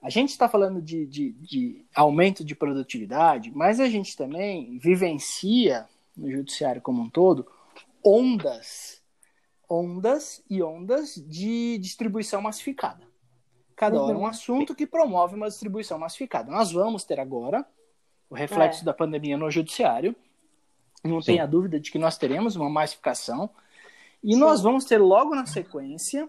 [0.02, 5.86] A gente está falando de, de, de aumento de produtividade, mas a gente também vivencia
[6.16, 7.46] no judiciário como um todo
[8.02, 9.00] ondas
[9.70, 13.09] ondas e ondas de distribuição massificada.
[13.80, 14.08] Cada uhum.
[14.08, 16.52] hora um assunto que promove uma distribuição massificada.
[16.52, 17.64] Nós vamos ter agora
[18.28, 18.84] o reflexo é.
[18.84, 20.14] da pandemia no judiciário.
[21.02, 23.48] Não tenha dúvida de que nós teremos uma massificação.
[24.22, 24.38] E Sim.
[24.38, 26.28] nós vamos ter logo na sequência,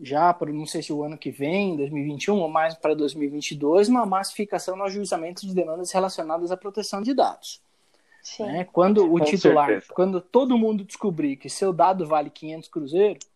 [0.00, 4.06] já para não sei se o ano que vem, 2021 ou mais para 2022, uma
[4.06, 7.60] massificação no ajuizamento de demandas relacionadas à proteção de dados.
[8.40, 8.64] Né?
[8.72, 9.92] Quando o Com titular, certeza.
[9.92, 13.28] quando todo mundo descobrir que seu dado vale 500 cruzeiros,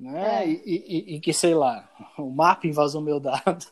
[0.00, 0.44] né?
[0.44, 0.48] É.
[0.48, 1.86] E, e, e, que, sei lá,
[2.16, 3.66] o MAP invasou meu dado.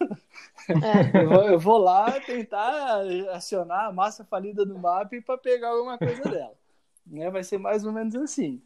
[0.68, 1.22] É.
[1.24, 3.00] eu, vou, eu, vou, lá tentar
[3.32, 6.54] acionar a massa falida do MAP para pegar alguma coisa dela.
[7.06, 7.30] Né?
[7.30, 8.60] Vai ser mais ou menos assim.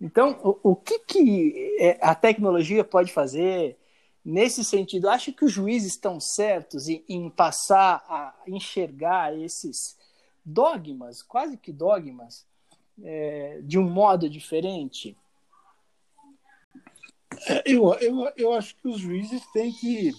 [0.00, 3.76] Então, o, o que, que é, a tecnologia pode fazer
[4.24, 5.10] nesse sentido?
[5.10, 9.98] Acho que os juízes estão certos em, em passar a enxergar esses
[10.42, 12.46] dogmas, quase que dogmas,
[13.02, 15.16] é, de um modo diferente
[17.64, 20.12] eu, eu, eu acho que os juízes têm que,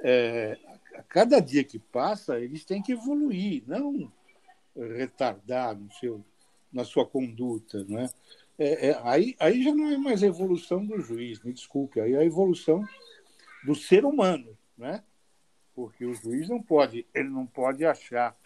[0.00, 0.58] é,
[0.94, 4.12] a cada dia que passa, eles têm que evoluir, não
[4.76, 6.24] retardar no seu,
[6.72, 7.84] na sua conduta.
[7.84, 8.08] Né?
[8.58, 12.14] É, é, aí, aí já não é mais a evolução do juiz, me desculpe, aí
[12.14, 12.86] é a evolução
[13.64, 15.02] do ser humano, né?
[15.74, 18.36] porque o juiz não pode, ele não pode achar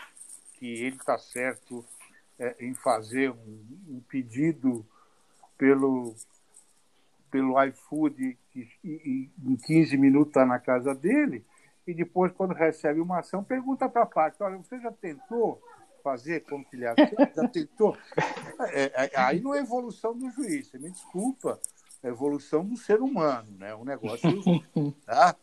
[0.55, 1.85] que ele está certo
[2.39, 4.87] é, em fazer um, um pedido
[5.57, 6.15] pelo
[7.35, 11.45] pelo iFood e, e, em 15 minutos está na casa dele,
[11.85, 15.61] e depois, quando recebe uma ação, pergunta para a parte: olha, você já tentou
[16.01, 17.09] fazer conciliação?
[17.35, 17.99] Já tentou?
[18.71, 21.59] É, é, aí não é evolução do juiz, me desculpa.
[22.05, 23.75] a evolução do ser humano, né?
[23.75, 24.31] Um negócio,
[25.05, 25.35] tá?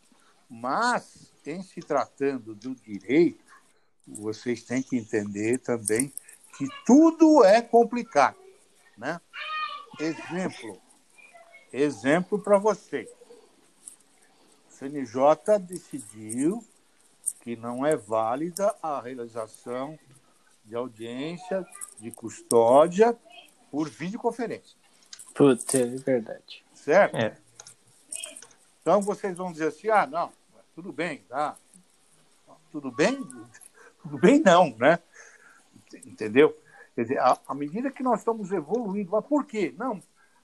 [0.48, 3.44] Mas em se tratando do direito,
[4.08, 6.10] vocês têm que entender também
[6.56, 8.38] que tudo é complicado,
[8.96, 9.20] né?
[10.00, 10.80] Exemplo,
[11.72, 13.08] exemplo para vocês.
[14.68, 16.64] O CNJ decidiu
[17.40, 19.98] que não é válida a realização
[20.64, 21.66] de audiência
[21.98, 23.16] de custódia
[23.70, 24.76] por videoconferência.
[25.34, 26.64] Putz, é verdade.
[26.74, 27.16] Certo?
[27.16, 27.36] É.
[28.80, 30.32] Então vocês vão dizer assim: ah, não,
[30.74, 31.56] tudo bem, tá?
[32.70, 33.20] Tudo bem?
[34.02, 34.98] Tudo bem, não, né?
[36.04, 36.56] Entendeu?
[36.94, 39.74] Quer dizer, à medida que nós estamos evoluindo, mas por quê?
[39.78, 40.02] Não,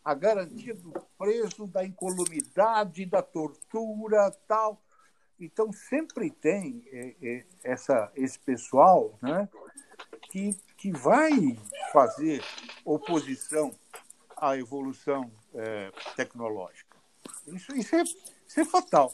[0.08, 4.82] a garantia do preso, da incolumidade, da tortura, tal.
[5.38, 9.46] Então, sempre tem é, é, essa, esse pessoal né,
[10.30, 11.30] que, que vai
[11.92, 12.42] fazer
[12.86, 13.70] oposição
[14.34, 16.96] à evolução é, tecnológica.
[17.46, 19.12] Isso, isso, é, isso é fatal.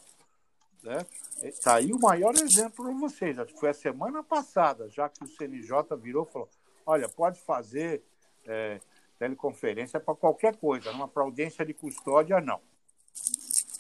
[0.81, 1.05] Né?
[1.43, 3.37] Está aí o maior exemplo para vocês.
[3.37, 6.49] Acho que foi a semana passada, já que o CNJ virou e falou:
[6.87, 8.01] olha, pode fazer
[8.47, 8.79] é,
[9.25, 12.61] teleconferência para qualquer coisa, não para audiência de custódia, não.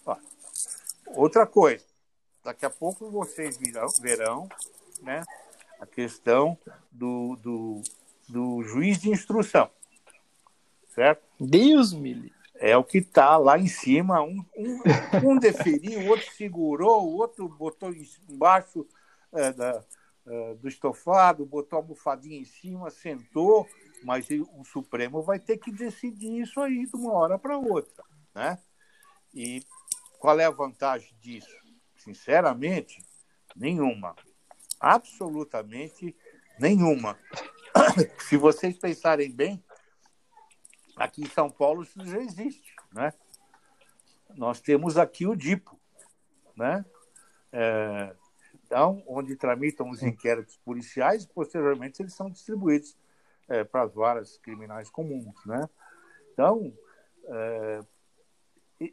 [0.07, 0.17] Ó,
[1.09, 1.85] outra coisa,
[2.43, 4.49] daqui a pouco vocês virão, verão
[5.03, 5.23] né,
[5.79, 6.57] a questão
[6.91, 7.83] do, do,
[8.27, 9.71] do juiz de instrução.
[10.95, 11.23] Certo?
[11.39, 12.35] Deus me livre.
[12.55, 14.23] É o que está lá em cima.
[14.23, 17.93] Um, um, um deferiu, o outro segurou, o outro botou
[18.31, 18.87] embaixo
[19.33, 19.85] é, da,
[20.27, 23.69] é, do estofado, botou a almofadinha em cima, sentou,
[24.05, 28.05] mas o Supremo vai ter que decidir isso aí de uma hora para outra.
[28.35, 28.59] Né?
[29.33, 29.65] E
[30.19, 31.57] qual é a vantagem disso?
[31.97, 33.03] Sinceramente,
[33.57, 34.15] nenhuma.
[34.79, 36.15] Absolutamente
[36.61, 37.19] nenhuma.
[38.29, 39.65] Se vocês pensarem bem,
[40.97, 42.77] aqui em São Paulo isso já existe.
[42.93, 43.11] Né?
[44.37, 45.81] Nós temos aqui o DIPO,
[46.55, 46.85] né?
[47.51, 48.15] É,
[48.53, 52.97] então, onde tramitam os inquéritos policiais posteriormente, eles são distribuídos
[53.49, 55.35] é, para as varas criminais comuns.
[55.47, 55.69] Né?
[56.33, 56.73] Então,
[57.27, 57.81] é,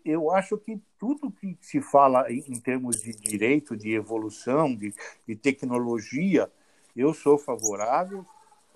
[0.05, 4.93] eu acho que tudo que se fala em, em termos de direito, de evolução, de,
[5.27, 6.51] de tecnologia,
[6.95, 8.25] eu sou favorável,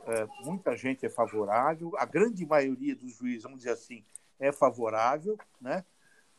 [0.07, 4.03] é, muita gente é favorável, a grande maioria dos juízes, vamos dizer assim,
[4.39, 5.83] é favorável, né?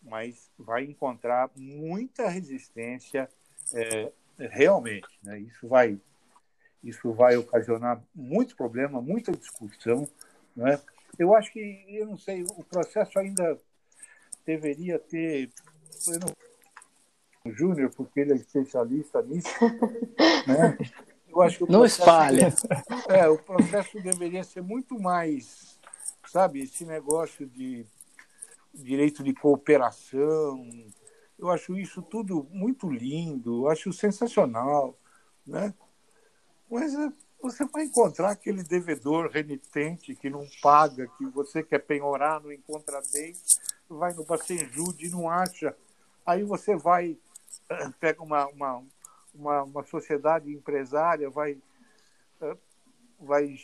[0.02, 3.28] mas vai encontrar muita resistência
[3.74, 5.08] é, realmente.
[5.22, 5.40] Né?
[5.40, 5.98] Isso, vai,
[6.88, 10.08] isso vai ocasionar muito problema, muita discussão.
[10.54, 10.80] Né?
[11.18, 13.58] Eu acho que, eu não sei, o processo ainda
[14.44, 15.50] deveria ter.
[17.44, 19.48] o Júnior, porque ele é especialista nisso.
[20.46, 20.78] né?
[21.28, 22.54] Eu acho que o não espalha.
[23.08, 25.78] É, o processo deveria ser muito mais,
[26.28, 27.84] sabe, esse negócio de
[28.72, 30.64] direito de cooperação.
[31.38, 34.96] Eu acho isso tudo muito lindo, eu acho sensacional,
[35.46, 35.74] né?
[36.70, 42.42] Mas é, você vai encontrar aquele devedor renitente que não paga, que você quer penhorar,
[42.42, 43.34] não encontra bem,
[43.88, 45.76] vai no Bacenjude e não acha.
[46.24, 47.16] Aí você vai,
[47.68, 48.82] eh, pega uma, uma,
[49.34, 51.56] uma, uma sociedade empresária, vai,
[52.40, 52.56] eh,
[53.20, 53.56] vai.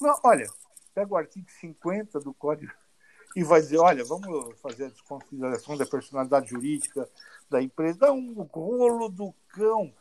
[0.00, 0.46] Não, olha,
[0.94, 2.72] pega o artigo 50 do Código
[3.36, 7.08] e vai dizer, olha, vamos fazer a desconsideração da personalidade jurídica
[7.50, 7.98] da empresa.
[7.98, 9.92] Dá um rolo do cão,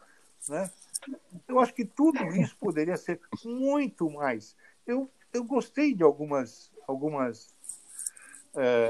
[0.48, 0.72] né?
[1.48, 4.56] Eu acho que tudo isso poderia ser muito mais.
[4.86, 7.54] Eu, eu gostei de algumas, algumas
[8.56, 8.88] é,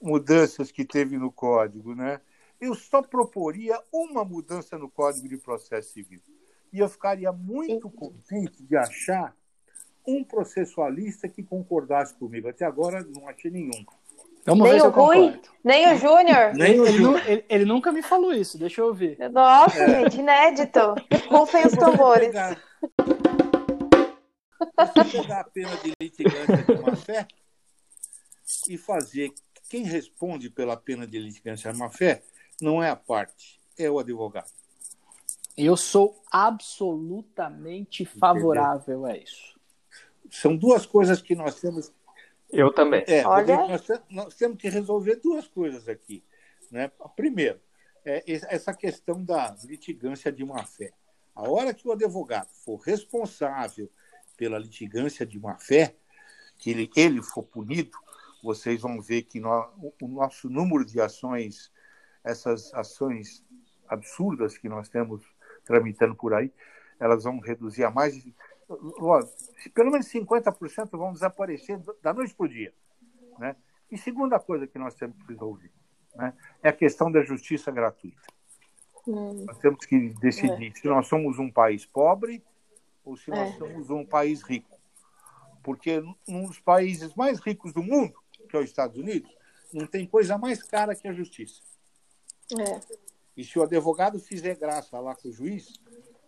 [0.00, 2.20] mudanças que teve no código, né?
[2.60, 6.20] Eu só proporia uma mudança no Código de Processo Civil.
[6.72, 9.34] E eu ficaria muito contente de achar
[10.06, 12.48] um processualista que concordasse comigo.
[12.48, 13.84] Até agora não achei nenhum.
[14.48, 16.54] Vamos nem o Rui, nem o Júnior.
[16.54, 17.22] Nem o Júnior.
[17.28, 19.18] Ele, ele, nunca me falou isso, deixa eu ouvir.
[19.30, 20.00] Nossa, é.
[20.00, 20.94] gente, inédito.
[21.28, 22.32] Rufem os tambores.
[24.74, 27.28] Você pegar a pena de litigância de má fé
[28.66, 29.34] e fazer
[29.68, 32.22] quem responde pela pena de litigância de má fé
[32.58, 34.50] não é a parte, é o advogado.
[35.58, 39.14] Eu sou absolutamente favorável Entendeu?
[39.14, 39.58] a isso
[40.30, 41.92] são duas coisas que nós temos.
[42.50, 43.04] Eu também.
[43.06, 43.56] É, Olha...
[43.56, 46.24] nós, nós, temos que resolver duas coisas aqui.
[46.70, 46.90] Né?
[47.14, 47.60] Primeiro,
[48.04, 50.92] é essa questão da litigância de má-fé.
[51.34, 53.90] A hora que o advogado for responsável
[54.36, 55.94] pela litigância de má-fé,
[56.56, 57.96] que ele, ele for punido,
[58.42, 59.68] vocês vão ver que nós,
[60.00, 61.70] o nosso número de ações,
[62.24, 63.44] essas ações
[63.88, 65.22] absurdas que nós temos
[65.64, 66.52] tramitando por aí,
[66.98, 68.34] elas vão reduzir a mais de
[69.74, 72.72] pelo menos 50% vão desaparecer da noite para o dia.
[73.38, 73.56] Né?
[73.90, 75.70] E segunda coisa que nós temos que resolver
[76.14, 78.20] né, é a questão da justiça gratuita.
[79.06, 79.44] Hum.
[79.46, 80.74] Nós temos que decidir é.
[80.74, 82.42] se nós somos um país pobre
[83.04, 83.58] ou se nós é.
[83.58, 84.78] somos um país rico.
[85.62, 88.14] Porque um dos países mais ricos do mundo,
[88.48, 89.34] que é os Estados Unidos,
[89.72, 91.62] não tem coisa mais cara que a justiça.
[92.58, 92.80] É.
[93.36, 95.72] E se o advogado fizer graça lá com o juiz,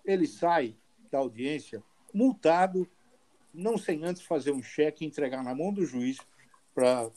[0.05, 0.77] ele sai
[1.11, 1.83] da audiência
[2.13, 2.89] multado,
[3.53, 6.19] não sem antes fazer um cheque e entregar na mão do juiz
[6.75, 7.11] para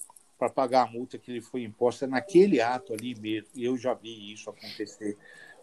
[0.53, 3.49] pagar a multa que lhe foi imposta naquele ato ali mesmo.
[3.55, 5.17] E eu já vi isso acontecer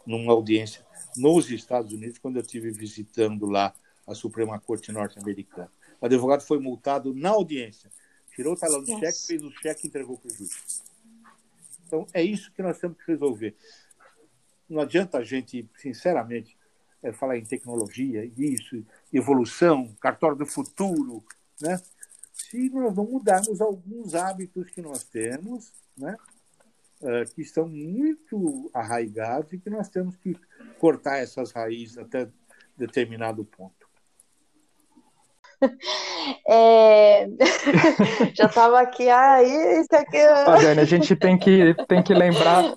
[0.07, 0.85] numa audiência
[1.17, 3.75] nos Estados Unidos, quando eu estive visitando lá
[4.07, 5.71] a Suprema Corte norte-americana.
[6.01, 7.91] O advogado foi multado na audiência,
[8.35, 10.83] tirou o talão de cheque, fez o cheque e entregou para o juiz.
[11.87, 13.55] Então, é isso que nós temos que resolver.
[14.69, 16.57] Não adianta a gente, sinceramente,
[17.03, 21.25] é, falar em tecnologia, isso, evolução, cartório do futuro,
[21.61, 21.81] né?
[22.49, 26.17] se nós não mudarmos alguns hábitos que nós temos, né?
[27.01, 30.37] Uh, que estão muito arraigados e que nós temos que
[30.79, 32.29] cortar essas raízes até
[32.77, 33.89] determinado ponto.
[36.47, 37.27] É...
[38.35, 40.19] Já estava aqui, ah, isso aqui.
[40.19, 42.77] Ah, Dani, a gente tem que, tem que lembrar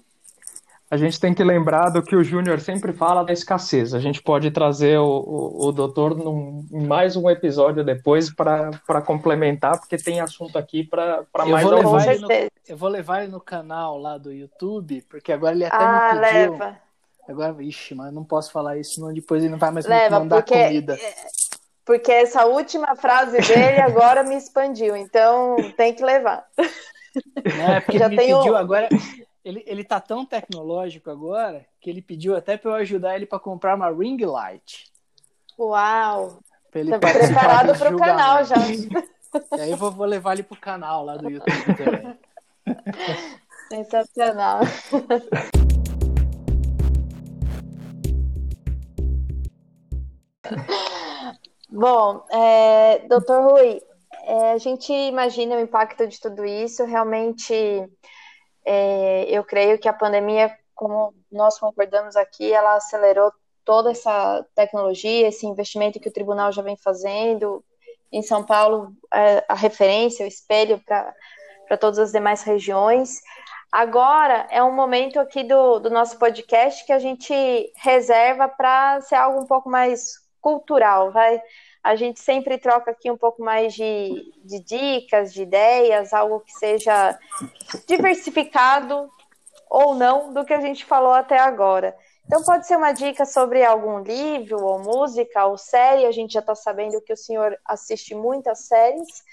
[0.93, 3.95] a gente tem que lembrar do que o Júnior sempre fala da escassez.
[3.95, 9.01] A gente pode trazer o, o, o doutor num, em mais um episódio depois para
[9.03, 12.27] complementar, porque tem assunto aqui para mais vou levar ele no,
[12.67, 16.21] Eu vou levar ele no canal lá do YouTube, porque agora ele até ah, me
[16.21, 16.51] pediu.
[16.51, 16.77] Leva.
[17.27, 20.23] Agora, ixi, mas não posso falar isso, senão depois ele não vai mais leva, me
[20.25, 20.63] mandar porque...
[20.63, 20.99] comida.
[21.83, 26.45] Porque essa última frase dele agora me expandiu, então tem que levar.
[27.45, 28.37] É porque Já me tenho...
[28.37, 28.87] pediu agora
[29.43, 33.39] ele, ele tá tão tecnológico agora que ele pediu até para eu ajudar ele para
[33.39, 34.91] comprar uma ring light.
[35.59, 36.39] Uau!
[36.71, 38.55] Pra ele tá preparado para o canal já.
[39.57, 42.17] E aí eu vou, vou levar ele pro canal lá do YouTube também.
[43.69, 44.61] Sensacional.
[51.69, 53.81] Bom, é, doutor Rui,
[54.23, 56.85] é, a gente imagina o impacto de tudo isso.
[56.85, 57.53] Realmente,
[58.65, 63.31] é, eu creio que a pandemia, como nós concordamos aqui, ela acelerou
[63.65, 67.63] toda essa tecnologia, esse investimento que o tribunal já vem fazendo.
[68.11, 73.21] Em São Paulo, é, a referência, o espelho para todas as demais regiões.
[73.71, 77.33] Agora é um momento aqui do, do nosso podcast que a gente
[77.77, 81.41] reserva para ser algo um pouco mais cultural, vai?
[81.83, 86.53] A gente sempre troca aqui um pouco mais de, de dicas, de ideias, algo que
[86.53, 87.19] seja
[87.85, 89.09] diversificado
[89.69, 91.95] ou não do que a gente falou até agora.
[92.25, 96.05] Então, pode ser uma dica sobre algum livro, ou música, ou série.
[96.05, 99.23] A gente já está sabendo que o senhor assiste muitas séries.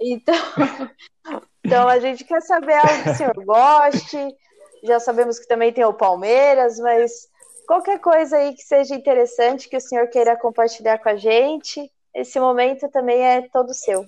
[0.00, 0.34] Então,
[1.64, 4.36] então, a gente quer saber algo que o senhor goste.
[4.82, 7.28] Já sabemos que também tem o Palmeiras, mas
[7.66, 12.38] qualquer coisa aí que seja interessante que o senhor queira compartilhar com a gente, esse
[12.38, 14.06] momento também é todo seu.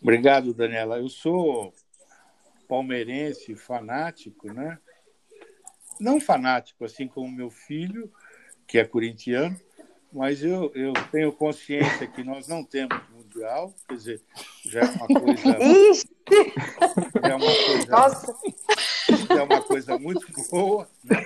[0.00, 0.98] Obrigado, Daniela.
[0.98, 1.72] Eu sou
[2.68, 4.78] palmeirense, fanático, né?
[5.98, 8.12] Não fanático, assim como meu filho,
[8.66, 9.58] que é corintiano,
[10.12, 14.22] mas eu, eu tenho consciência que nós não temos mundial, quer dizer,
[14.64, 15.58] já é uma coisa.
[15.90, 16.08] Ixi!
[17.22, 17.90] Já é uma coisa.
[17.90, 18.34] Nossa!
[19.30, 20.88] É uma coisa muito boa.
[21.04, 21.24] Né?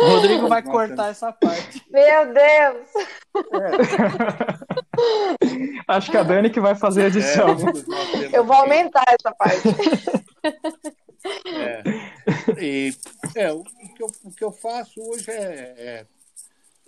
[0.00, 1.84] O Rodrigo vai cortar essa parte.
[1.90, 2.88] Meu Deus!
[3.52, 3.74] É.
[5.88, 7.48] Acho que a Dani que vai fazer a edição.
[7.50, 9.68] É, Eu vou aumentar essa parte.
[11.46, 11.82] É.
[12.60, 12.94] E,
[13.34, 16.06] é, o, que eu, o que eu faço hoje é, é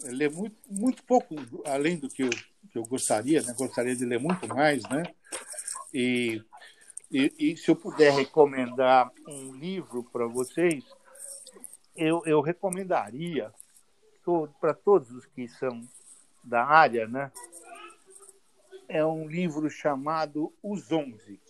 [0.04, 1.34] ler muito, muito pouco,
[1.64, 3.54] além do que eu, que eu gostaria, né?
[3.56, 5.04] gostaria de ler muito mais, né?
[5.92, 6.42] E
[7.10, 10.84] e, e se eu puder recomendar um livro para vocês,
[11.94, 13.52] eu, eu recomendaria
[14.60, 15.88] para todos os que são
[16.42, 17.30] da área, né?
[18.88, 21.40] É um livro chamado Os Onze.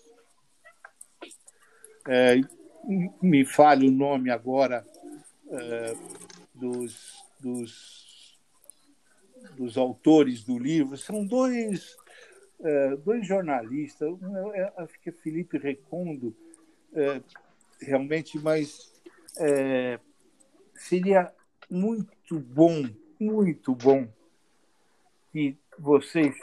[2.09, 2.37] É,
[3.21, 4.87] me fale o nome agora
[5.51, 5.97] é,
[6.55, 8.39] dos, dos,
[9.57, 10.97] dos autores do livro.
[10.97, 11.97] São dois
[12.61, 16.35] é, dois jornalistas, um, é, acho que é Felipe Recondo,
[16.95, 17.21] é,
[17.81, 18.93] realmente, mas
[19.39, 20.01] é,
[20.75, 21.33] seria
[21.71, 22.89] muito bom,
[23.21, 24.09] muito bom
[25.33, 26.35] que vocês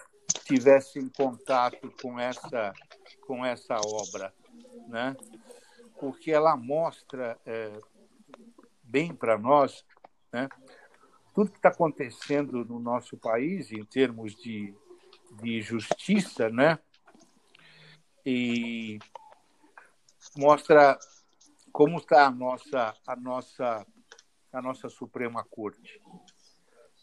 [0.45, 2.73] tivessem contato com essa,
[3.25, 4.33] com essa obra,
[4.87, 5.15] né?
[5.99, 7.71] porque ela mostra é,
[8.83, 9.85] bem para nós
[10.31, 10.49] né?
[11.33, 14.73] tudo que está acontecendo no nosso país em termos de
[15.43, 16.79] de justiça, né?
[18.25, 18.97] E,
[20.37, 20.97] mostra
[21.71, 23.85] como está a nossa, a nossa,
[24.51, 26.01] a nossa Suprema Corte,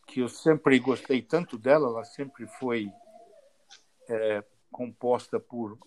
[0.06, 2.90] que eu sempre gostei tanto dela, ela sempre foi
[4.08, 5.78] é, composta por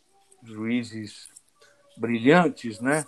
[0.43, 1.30] juízes
[1.97, 3.06] brilhantes, né?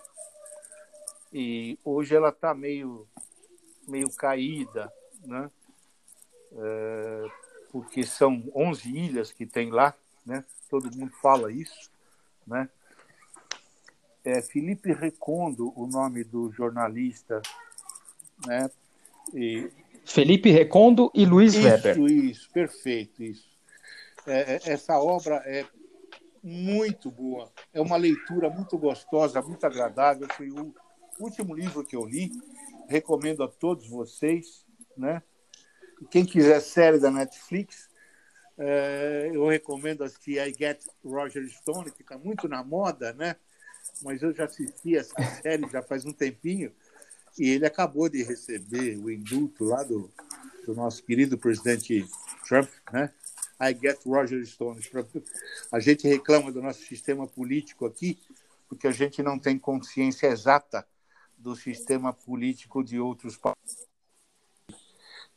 [1.32, 3.08] E hoje ela está meio,
[3.88, 4.92] meio caída,
[5.26, 5.52] né?
[6.54, 7.26] É,
[7.76, 9.94] porque são 11 ilhas que tem lá,
[10.26, 10.46] né?
[10.70, 11.92] Todo mundo fala isso,
[12.48, 12.70] né?
[14.24, 17.42] É Felipe Recondo, o nome do jornalista,
[18.48, 18.72] né?
[19.34, 19.70] E...
[20.06, 22.00] Felipe Recondo e Luiz isso, Weber.
[22.00, 23.50] Isso, isso, perfeito, isso.
[24.26, 25.66] É, é, essa obra é
[26.42, 30.30] muito boa, é uma leitura muito gostosa, muito agradável.
[30.38, 30.74] Foi o
[31.20, 32.32] último livro que eu li,
[32.88, 34.66] recomendo a todos vocês,
[34.96, 35.22] né?
[36.10, 37.90] Quem quiser série da Netflix,
[38.58, 43.36] é, eu recomendo assistir I Get Roger Stone, que está muito na moda, né?
[44.02, 46.72] Mas eu já assisti essa série já faz um tempinho
[47.38, 50.12] e ele acabou de receber o indulto lá do,
[50.66, 52.06] do nosso querido presidente
[52.48, 53.12] Trump, né?
[53.62, 54.82] I get Roger Stone.
[55.72, 58.20] A gente reclama do nosso sistema político aqui
[58.68, 60.86] porque a gente não tem consciência exata
[61.38, 63.88] do sistema político de outros países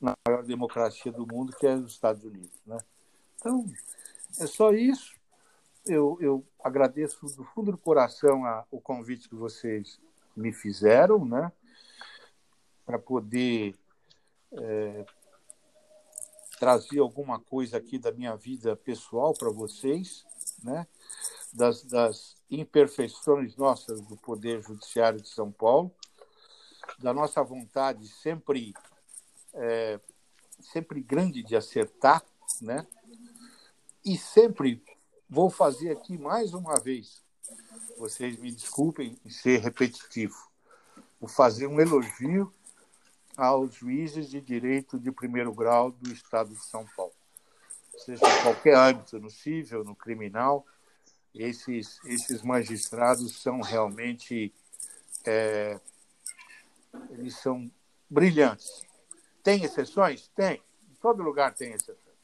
[0.00, 2.60] na maior democracia do mundo, que é os Estados Unidos.
[2.66, 2.78] Né?
[3.36, 3.66] Então,
[4.38, 5.16] é só isso.
[5.84, 10.00] Eu, eu agradeço do fundo do coração a, o convite que vocês
[10.36, 11.50] me fizeram, né?
[12.84, 13.74] para poder
[14.52, 15.04] é,
[16.58, 20.24] trazer alguma coisa aqui da minha vida pessoal para vocês,
[20.62, 20.86] né?
[21.52, 25.90] das, das imperfeições nossas do Poder Judiciário de São Paulo,
[26.98, 28.74] da nossa vontade sempre
[29.54, 30.00] é,
[30.60, 32.24] sempre grande de acertar,
[32.60, 32.86] né?
[34.04, 34.82] E sempre
[35.28, 37.22] vou fazer aqui mais uma vez.
[37.96, 40.36] Vocês me desculpem em ser repetitivo.
[41.20, 42.52] Vou fazer um elogio
[43.36, 47.12] aos juízes de direito de primeiro grau do Estado de São Paulo.
[47.98, 50.64] Seja em qualquer âmbito, no civil, no criminal,
[51.34, 54.52] esses, esses magistrados são realmente
[55.24, 55.80] é,
[57.10, 57.70] eles são
[58.08, 58.82] brilhantes.
[59.48, 60.28] Tem exceções?
[60.36, 60.62] Tem.
[60.90, 62.18] Em todo lugar tem exceções.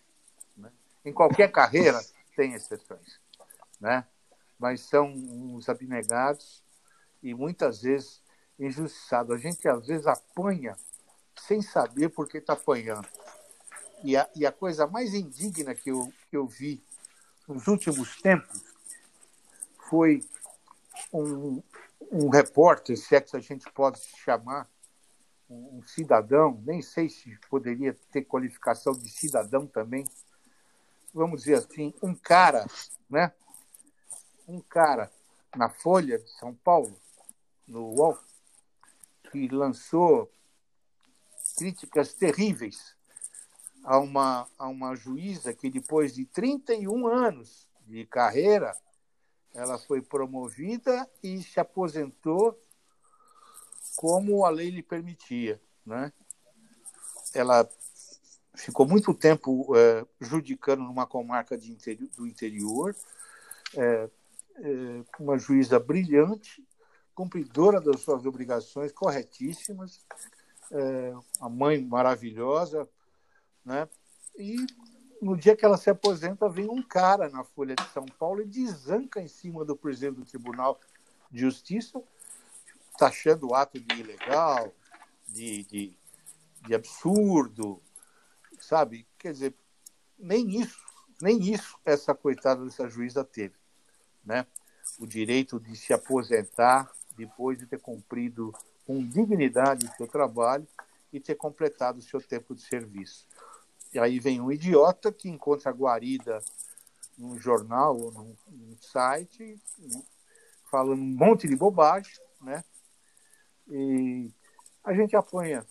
[0.58, 0.70] Né?
[1.02, 1.98] Em qualquer carreira
[2.36, 3.18] tem exceções.
[3.80, 4.06] Né?
[4.58, 6.62] Mas são uns abnegados
[7.22, 8.20] e muitas vezes
[8.58, 9.34] injustiçados.
[9.34, 10.76] A gente às vezes apanha
[11.34, 13.08] sem saber por que está apanhando.
[14.02, 16.84] E a, e a coisa mais indigna que eu, que eu vi
[17.48, 18.62] nos últimos tempos
[19.88, 20.22] foi
[21.10, 21.62] um,
[22.12, 24.68] um repórter, se é que a gente pode chamar,
[25.54, 30.04] um cidadão, nem sei se poderia ter qualificação de cidadão também,
[31.12, 32.66] vamos dizer assim, um cara,
[33.08, 33.32] né?
[34.46, 35.10] Um cara
[35.56, 36.98] na Folha de São Paulo,
[37.66, 38.18] no UOL,
[39.30, 40.30] que lançou
[41.56, 42.94] críticas terríveis
[43.84, 48.76] a uma, a uma juíza que, depois de 31 anos de carreira,
[49.54, 52.58] ela foi promovida e se aposentou
[53.96, 55.60] como a lei lhe permitia.
[55.84, 56.12] Né?
[57.34, 57.68] Ela
[58.54, 62.94] ficou muito tempo é, judicando numa comarca do interior,
[63.76, 64.10] é,
[64.56, 66.66] é, uma juíza brilhante,
[67.14, 70.04] cumpridora das suas obrigações corretíssimas,
[70.70, 72.88] é, uma mãe maravilhosa,
[73.64, 73.88] né?
[74.36, 74.56] E
[75.22, 78.46] no dia que ela se aposenta, vem um cara na Folha de São Paulo e
[78.46, 80.78] desanca em cima do presidente do Tribunal
[81.30, 82.02] de Justiça,
[82.98, 84.72] taxando o ato de ilegal,
[85.28, 85.98] de, de,
[86.62, 87.82] de absurdo,
[88.60, 89.06] sabe?
[89.18, 89.54] Quer dizer,
[90.18, 90.80] nem isso,
[91.20, 93.54] nem isso essa coitada dessa juíza teve,
[94.24, 94.46] né?
[94.98, 98.52] O direito de se aposentar depois de ter cumprido
[98.86, 100.66] com dignidade o seu trabalho
[101.12, 103.26] e ter completado o seu tempo de serviço.
[103.92, 106.42] E aí vem um idiota que encontra guarida
[107.16, 109.58] num jornal ou num, num site,
[110.70, 112.12] falando um monte de bobagem,
[112.42, 112.64] né?
[113.68, 114.30] E
[114.84, 115.64] a gente apanha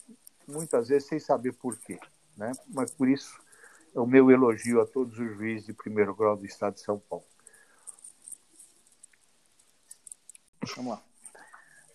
[0.48, 1.99] muitas vezes sem saber por quê,
[2.36, 2.52] né?
[2.68, 3.40] Mas por isso
[3.95, 6.99] é o meu elogio a todos os juízes de primeiro grau do Estado de São
[6.99, 7.26] Paulo.
[10.76, 11.03] Vamos lá.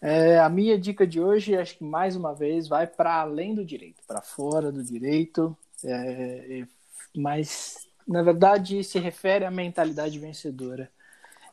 [0.00, 3.64] É, a minha dica de hoje, acho que mais uma vez, vai para além do
[3.64, 6.64] direito, para fora do direito, é,
[7.16, 10.90] mas, na verdade, se refere à mentalidade vencedora.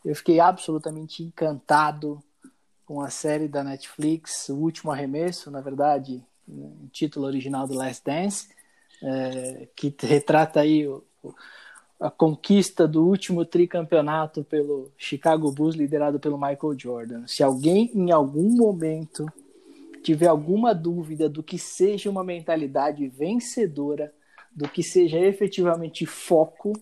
[0.03, 2.23] Eu fiquei absolutamente encantado
[2.85, 6.23] com a série da Netflix, O Último Arremesso, na verdade,
[6.91, 8.47] título original do Last Dance,
[9.01, 11.03] é, que retrata aí o,
[11.99, 17.27] a conquista do último tricampeonato pelo Chicago Bulls, liderado pelo Michael Jordan.
[17.27, 19.25] Se alguém em algum momento
[20.03, 24.13] tiver alguma dúvida do que seja uma mentalidade vencedora,
[24.55, 26.73] do que seja efetivamente foco,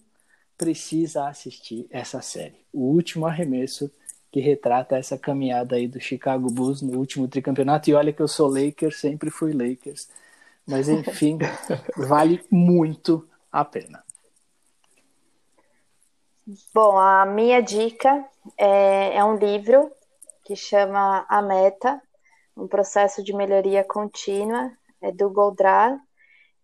[0.57, 2.65] precisa assistir essa série.
[2.71, 3.89] O último arremesso
[4.33, 7.87] que retrata essa caminhada aí do Chicago Bulls no último tricampeonato.
[7.87, 10.09] E olha que eu sou Lakers, sempre fui Lakers.
[10.67, 11.37] Mas enfim,
[11.95, 14.03] vale muito a pena.
[16.73, 18.25] Bom, a minha dica
[18.57, 19.91] é, é um livro
[20.43, 22.01] que chama A Meta,
[22.57, 25.95] um processo de melhoria contínua, é do Goldratt.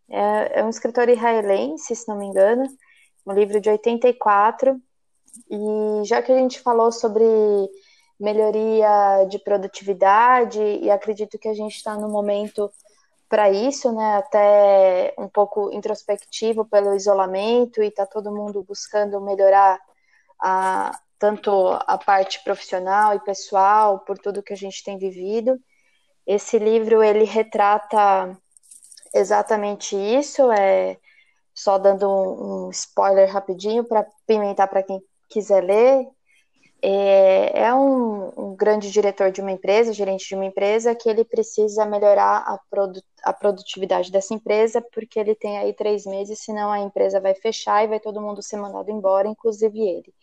[0.09, 2.63] É, é um escritor israelense, se não me engano,
[3.27, 4.81] um livro de 84.
[5.49, 7.25] E já que a gente falou sobre
[8.19, 12.71] melhoria de produtividade, e acredito que a gente está no momento
[13.29, 14.17] para isso, né?
[14.17, 19.79] Até um pouco introspectivo pelo isolamento e está todo mundo buscando melhorar
[20.41, 21.51] a, tanto
[21.87, 25.59] a parte profissional e pessoal por tudo que a gente tem vivido.
[26.25, 28.35] Esse livro ele retrata
[29.13, 30.97] exatamente isso, é
[31.53, 36.07] só dando um, um spoiler rapidinho para pimentar para quem quiser ler.
[36.81, 41.25] É, é um, um, grande diretor de uma empresa, gerente de uma empresa, que ele
[41.25, 46.71] precisa melhorar a, produ a produtividade dessa empresa, porque ele tem aí três meses, senão
[46.71, 50.13] a empresa vai fechar e vai todo mundo ser mandado embora, inclusive ele.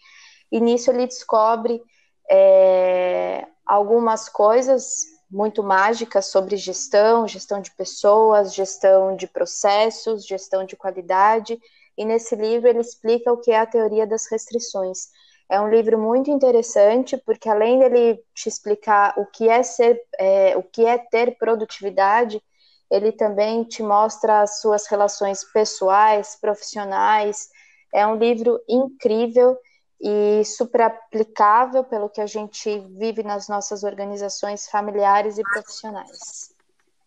[0.51, 1.83] E nisso ele descobre
[2.31, 10.77] é, algumas coisas muito mágicas sobre gestão, gestão de pessoas, gestão de processos, gestão de
[10.77, 11.59] qualidade.
[11.97, 15.09] E nesse livro ele explica o que é a teoria das restrições
[15.49, 20.57] é um livro muito interessante porque além dele te explicar o que é ser, é,
[20.57, 22.43] o que é ter produtividade,
[22.91, 27.49] ele também te mostra as suas relações pessoais, profissionais.
[27.95, 29.57] É um livro incrível
[30.01, 36.55] e super aplicável pelo que a gente vive nas nossas organizações familiares e profissionais.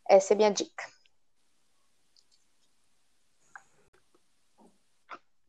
[0.08, 0.99] Essa é minha dica.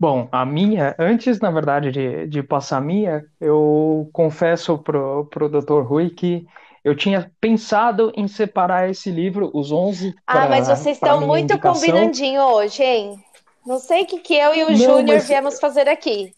[0.01, 5.51] Bom, a minha, antes, na verdade, de, de passar a minha, eu confesso pro, pro
[5.51, 5.83] Dr.
[5.83, 6.47] Rui que
[6.83, 11.75] eu tinha pensado em separar esse livro, os 11, Ah, mas vocês estão muito indicação.
[11.75, 13.23] combinandinho hoje, hein?
[13.67, 15.29] Não sei o que, que eu e o Júnior mas...
[15.29, 16.33] viemos fazer aqui.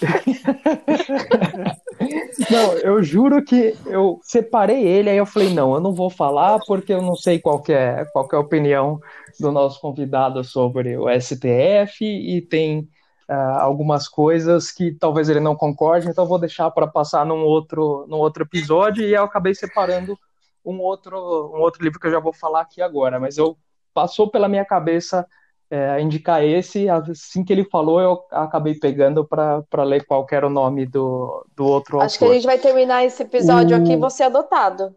[2.48, 6.60] não, eu juro que eu separei ele, aí eu falei, não, eu não vou falar
[6.68, 9.00] porque eu não sei qual é, qual é a opinião
[9.40, 12.88] do nosso convidado sobre o STF e tem
[13.28, 18.06] uh, algumas coisas que talvez ele não concorde, então vou deixar para passar num outro,
[18.08, 20.18] num outro episódio e eu acabei separando
[20.64, 21.16] um outro,
[21.54, 23.56] um outro livro que eu já vou falar aqui agora, mas eu
[23.92, 25.26] passou pela minha cabeça
[25.70, 30.50] é, indicar esse, assim que ele falou, eu acabei pegando para ler qual era o
[30.50, 32.18] nome do, do outro Acho autor.
[32.18, 33.82] que a gente vai terminar esse episódio o...
[33.82, 34.96] aqui você adotado.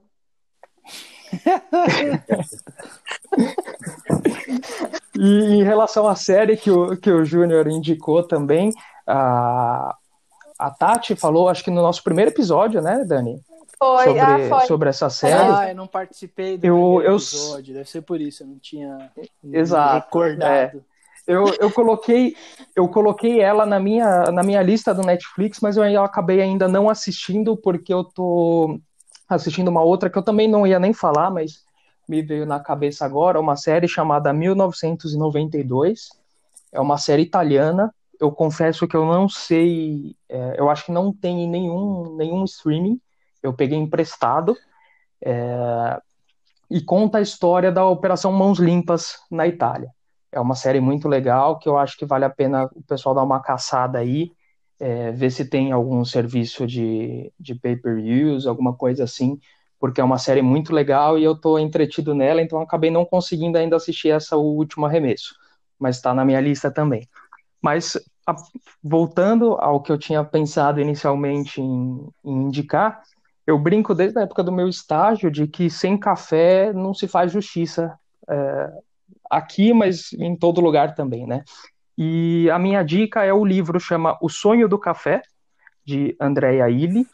[5.24, 8.74] E em relação à série que o, que o Júnior indicou também,
[9.06, 9.96] a,
[10.58, 13.40] a Tati falou, acho que no nosso primeiro episódio, né, Dani?
[13.78, 14.66] Foi, sobre, ah, foi.
[14.66, 15.54] sobre essa série.
[15.54, 19.12] Ah, eu não participei do eu, eu, episódio, deve ser por isso, eu não tinha
[19.54, 20.48] Exato, recordado.
[20.48, 20.72] É.
[21.28, 22.36] Eu, eu, coloquei,
[22.76, 26.68] eu coloquei ela na minha, na minha lista do Netflix, mas eu, eu acabei ainda
[26.68, 28.80] não assistindo, porque eu tô
[29.30, 31.64] assistindo uma outra que eu também não ia nem falar, mas
[32.12, 36.10] me veio na cabeça agora uma série chamada 1992.
[36.74, 37.94] É uma série italiana.
[38.20, 43.00] Eu confesso que eu não sei, é, eu acho que não tem nenhum, nenhum streaming.
[43.42, 44.58] Eu peguei emprestado.
[45.24, 46.02] É,
[46.70, 49.90] e conta a história da Operação Mãos Limpas na Itália.
[50.34, 53.24] É uma série muito legal que eu acho que vale a pena o pessoal dar
[53.24, 54.34] uma caçada aí,
[54.80, 59.40] é, ver se tem algum serviço de, de pay-per-views, alguma coisa assim,
[59.82, 63.58] porque é uma série muito legal e eu estou entretido nela, então acabei não conseguindo
[63.58, 65.36] ainda assistir essa última arremesso,
[65.80, 67.10] mas está na minha lista também.
[67.60, 67.98] Mas
[68.28, 68.36] a,
[68.84, 73.02] voltando ao que eu tinha pensado inicialmente em, em indicar,
[73.48, 77.32] eu brinco desde a época do meu estágio de que sem café não se faz
[77.32, 77.98] justiça
[78.30, 78.70] é,
[79.32, 81.44] aqui, mas em todo lugar também, né?
[81.98, 85.24] E a minha dica é o livro chama O Sonho do Café
[85.84, 87.08] de Andrea Illy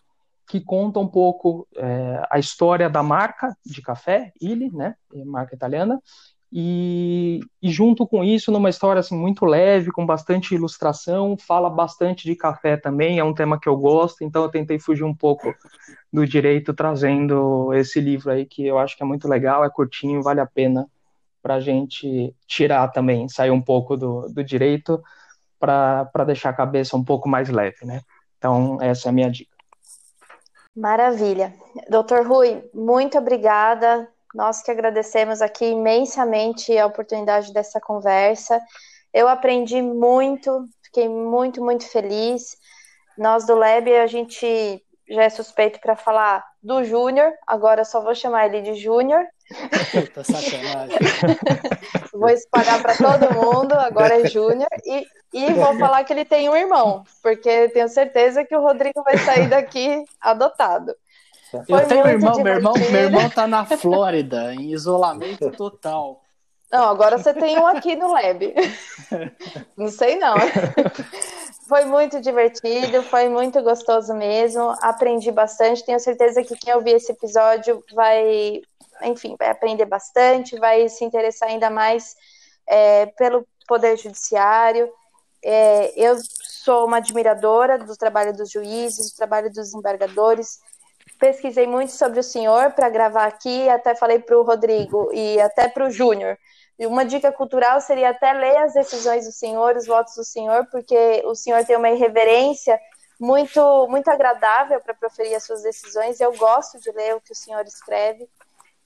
[0.47, 4.95] que conta um pouco é, a história da marca de café, Illy, né,
[5.25, 6.01] marca italiana,
[6.49, 12.23] e, e, junto com isso, numa história assim, muito leve, com bastante ilustração, fala bastante
[12.23, 15.53] de café também, é um tema que eu gosto, então eu tentei fugir um pouco
[16.11, 20.23] do direito trazendo esse livro aí, que eu acho que é muito legal, é curtinho,
[20.23, 20.87] vale a pena
[21.41, 25.03] para a gente tirar também, sair um pouco do, do direito
[25.59, 28.01] para deixar a cabeça um pouco mais leve, né?
[28.37, 29.56] Então, essa é a minha dica.
[30.77, 31.55] Maravilha.
[31.89, 34.07] Doutor Rui, muito obrigada.
[34.35, 38.61] Nós que agradecemos aqui imensamente a oportunidade dessa conversa.
[39.11, 42.55] Eu aprendi muito, fiquei muito, muito feliz.
[43.17, 44.79] Nós do Lab, a gente
[45.09, 49.25] já é suspeito para falar do Júnior, agora só vou chamar ele de Júnior.
[50.13, 50.97] Tá sacanagem.
[52.13, 54.69] vou espalhar para todo mundo, agora é Júnior.
[54.85, 59.03] E, e vou falar que ele tem um irmão, porque tenho certeza que o Rodrigo
[59.03, 60.95] vai sair daqui adotado.
[61.51, 66.21] Foi eu tenho um irmão, meu irmão, meu irmão tá na Flórida, em isolamento total.
[66.71, 68.53] Não, agora você tem um aqui no Lab.
[69.77, 70.35] Não sei não.
[71.67, 74.75] Foi muito divertido, foi muito gostoso mesmo.
[74.81, 75.85] Aprendi bastante.
[75.85, 78.61] Tenho certeza que quem ouvir esse episódio vai,
[79.03, 82.15] enfim, vai aprender bastante, vai se interessar ainda mais
[82.67, 84.89] é, pelo Poder Judiciário.
[85.43, 90.59] É, eu sou uma admiradora do trabalho dos juízes, do trabalho dos embargadores.
[91.19, 95.67] Pesquisei muito sobre o senhor para gravar aqui, até falei para o Rodrigo e até
[95.67, 96.37] para o Júnior
[96.85, 101.23] uma dica cultural seria até ler as decisões do Senhor, os votos do Senhor, porque
[101.25, 102.79] o Senhor tem uma irreverência
[103.19, 106.19] muito muito agradável para proferir as suas decisões.
[106.19, 108.29] Eu gosto de ler o que o Senhor escreve.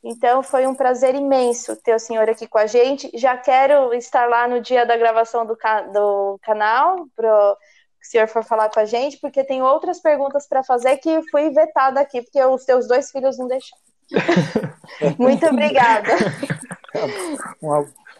[0.04, 3.12] Então foi um prazer imenso ter o senhor aqui com a gente.
[3.14, 5.56] Já quero estar lá no dia da gravação do,
[5.94, 7.58] do canal, para o
[8.02, 12.00] senhor for falar com a gente, porque tem outras perguntas para fazer que fui vetada
[12.00, 13.82] aqui, porque os teus dois filhos não deixaram.
[15.20, 16.10] Muito obrigada.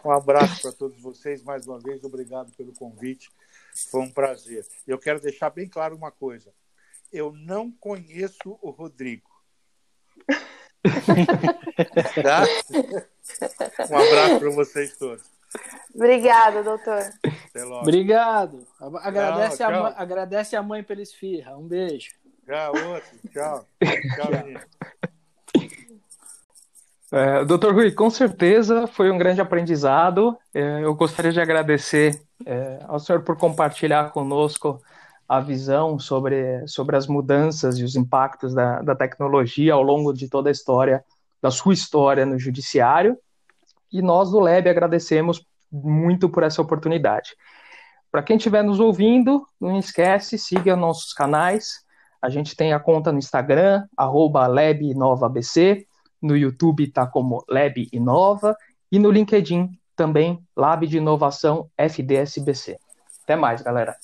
[0.04, 2.02] Um abraço para todos vocês mais uma vez.
[2.04, 3.30] Obrigado pelo convite.
[3.90, 4.66] Foi um prazer.
[4.86, 6.52] Eu quero deixar bem claro uma coisa.
[7.12, 9.30] Eu não conheço o Rodrigo.
[12.22, 12.44] Tá?
[13.90, 15.22] Um abraço para vocês todos.
[15.94, 17.02] Obrigada, doutor.
[17.80, 18.66] Obrigado.
[19.02, 19.84] Agradece, tchau, tchau.
[19.84, 21.56] A, agradece a mãe pela esfirra.
[21.56, 22.12] Um beijo.
[22.46, 23.18] Tchau, outro.
[23.30, 23.66] Tchau.
[24.16, 24.60] Tchau, menino.
[27.12, 30.36] É, Doutor Rui, com certeza foi um grande aprendizado.
[30.54, 34.80] É, eu gostaria de agradecer é, ao senhor por compartilhar conosco
[35.32, 40.28] a visão sobre, sobre as mudanças e os impactos da, da tecnologia ao longo de
[40.28, 41.02] toda a história,
[41.40, 43.16] da sua história no judiciário.
[43.90, 45.42] E nós do LEB agradecemos
[45.72, 47.30] muito por essa oportunidade.
[48.10, 51.82] Para quem estiver nos ouvindo, não esquece, siga nossos canais.
[52.20, 55.86] A gente tem a conta no Instagram, arroba LabNovaBC
[56.20, 58.54] no YouTube está como Lab Inova
[58.92, 62.78] e no LinkedIn também Lab de Inovação FDSBC.
[63.24, 63.96] Até mais, galera.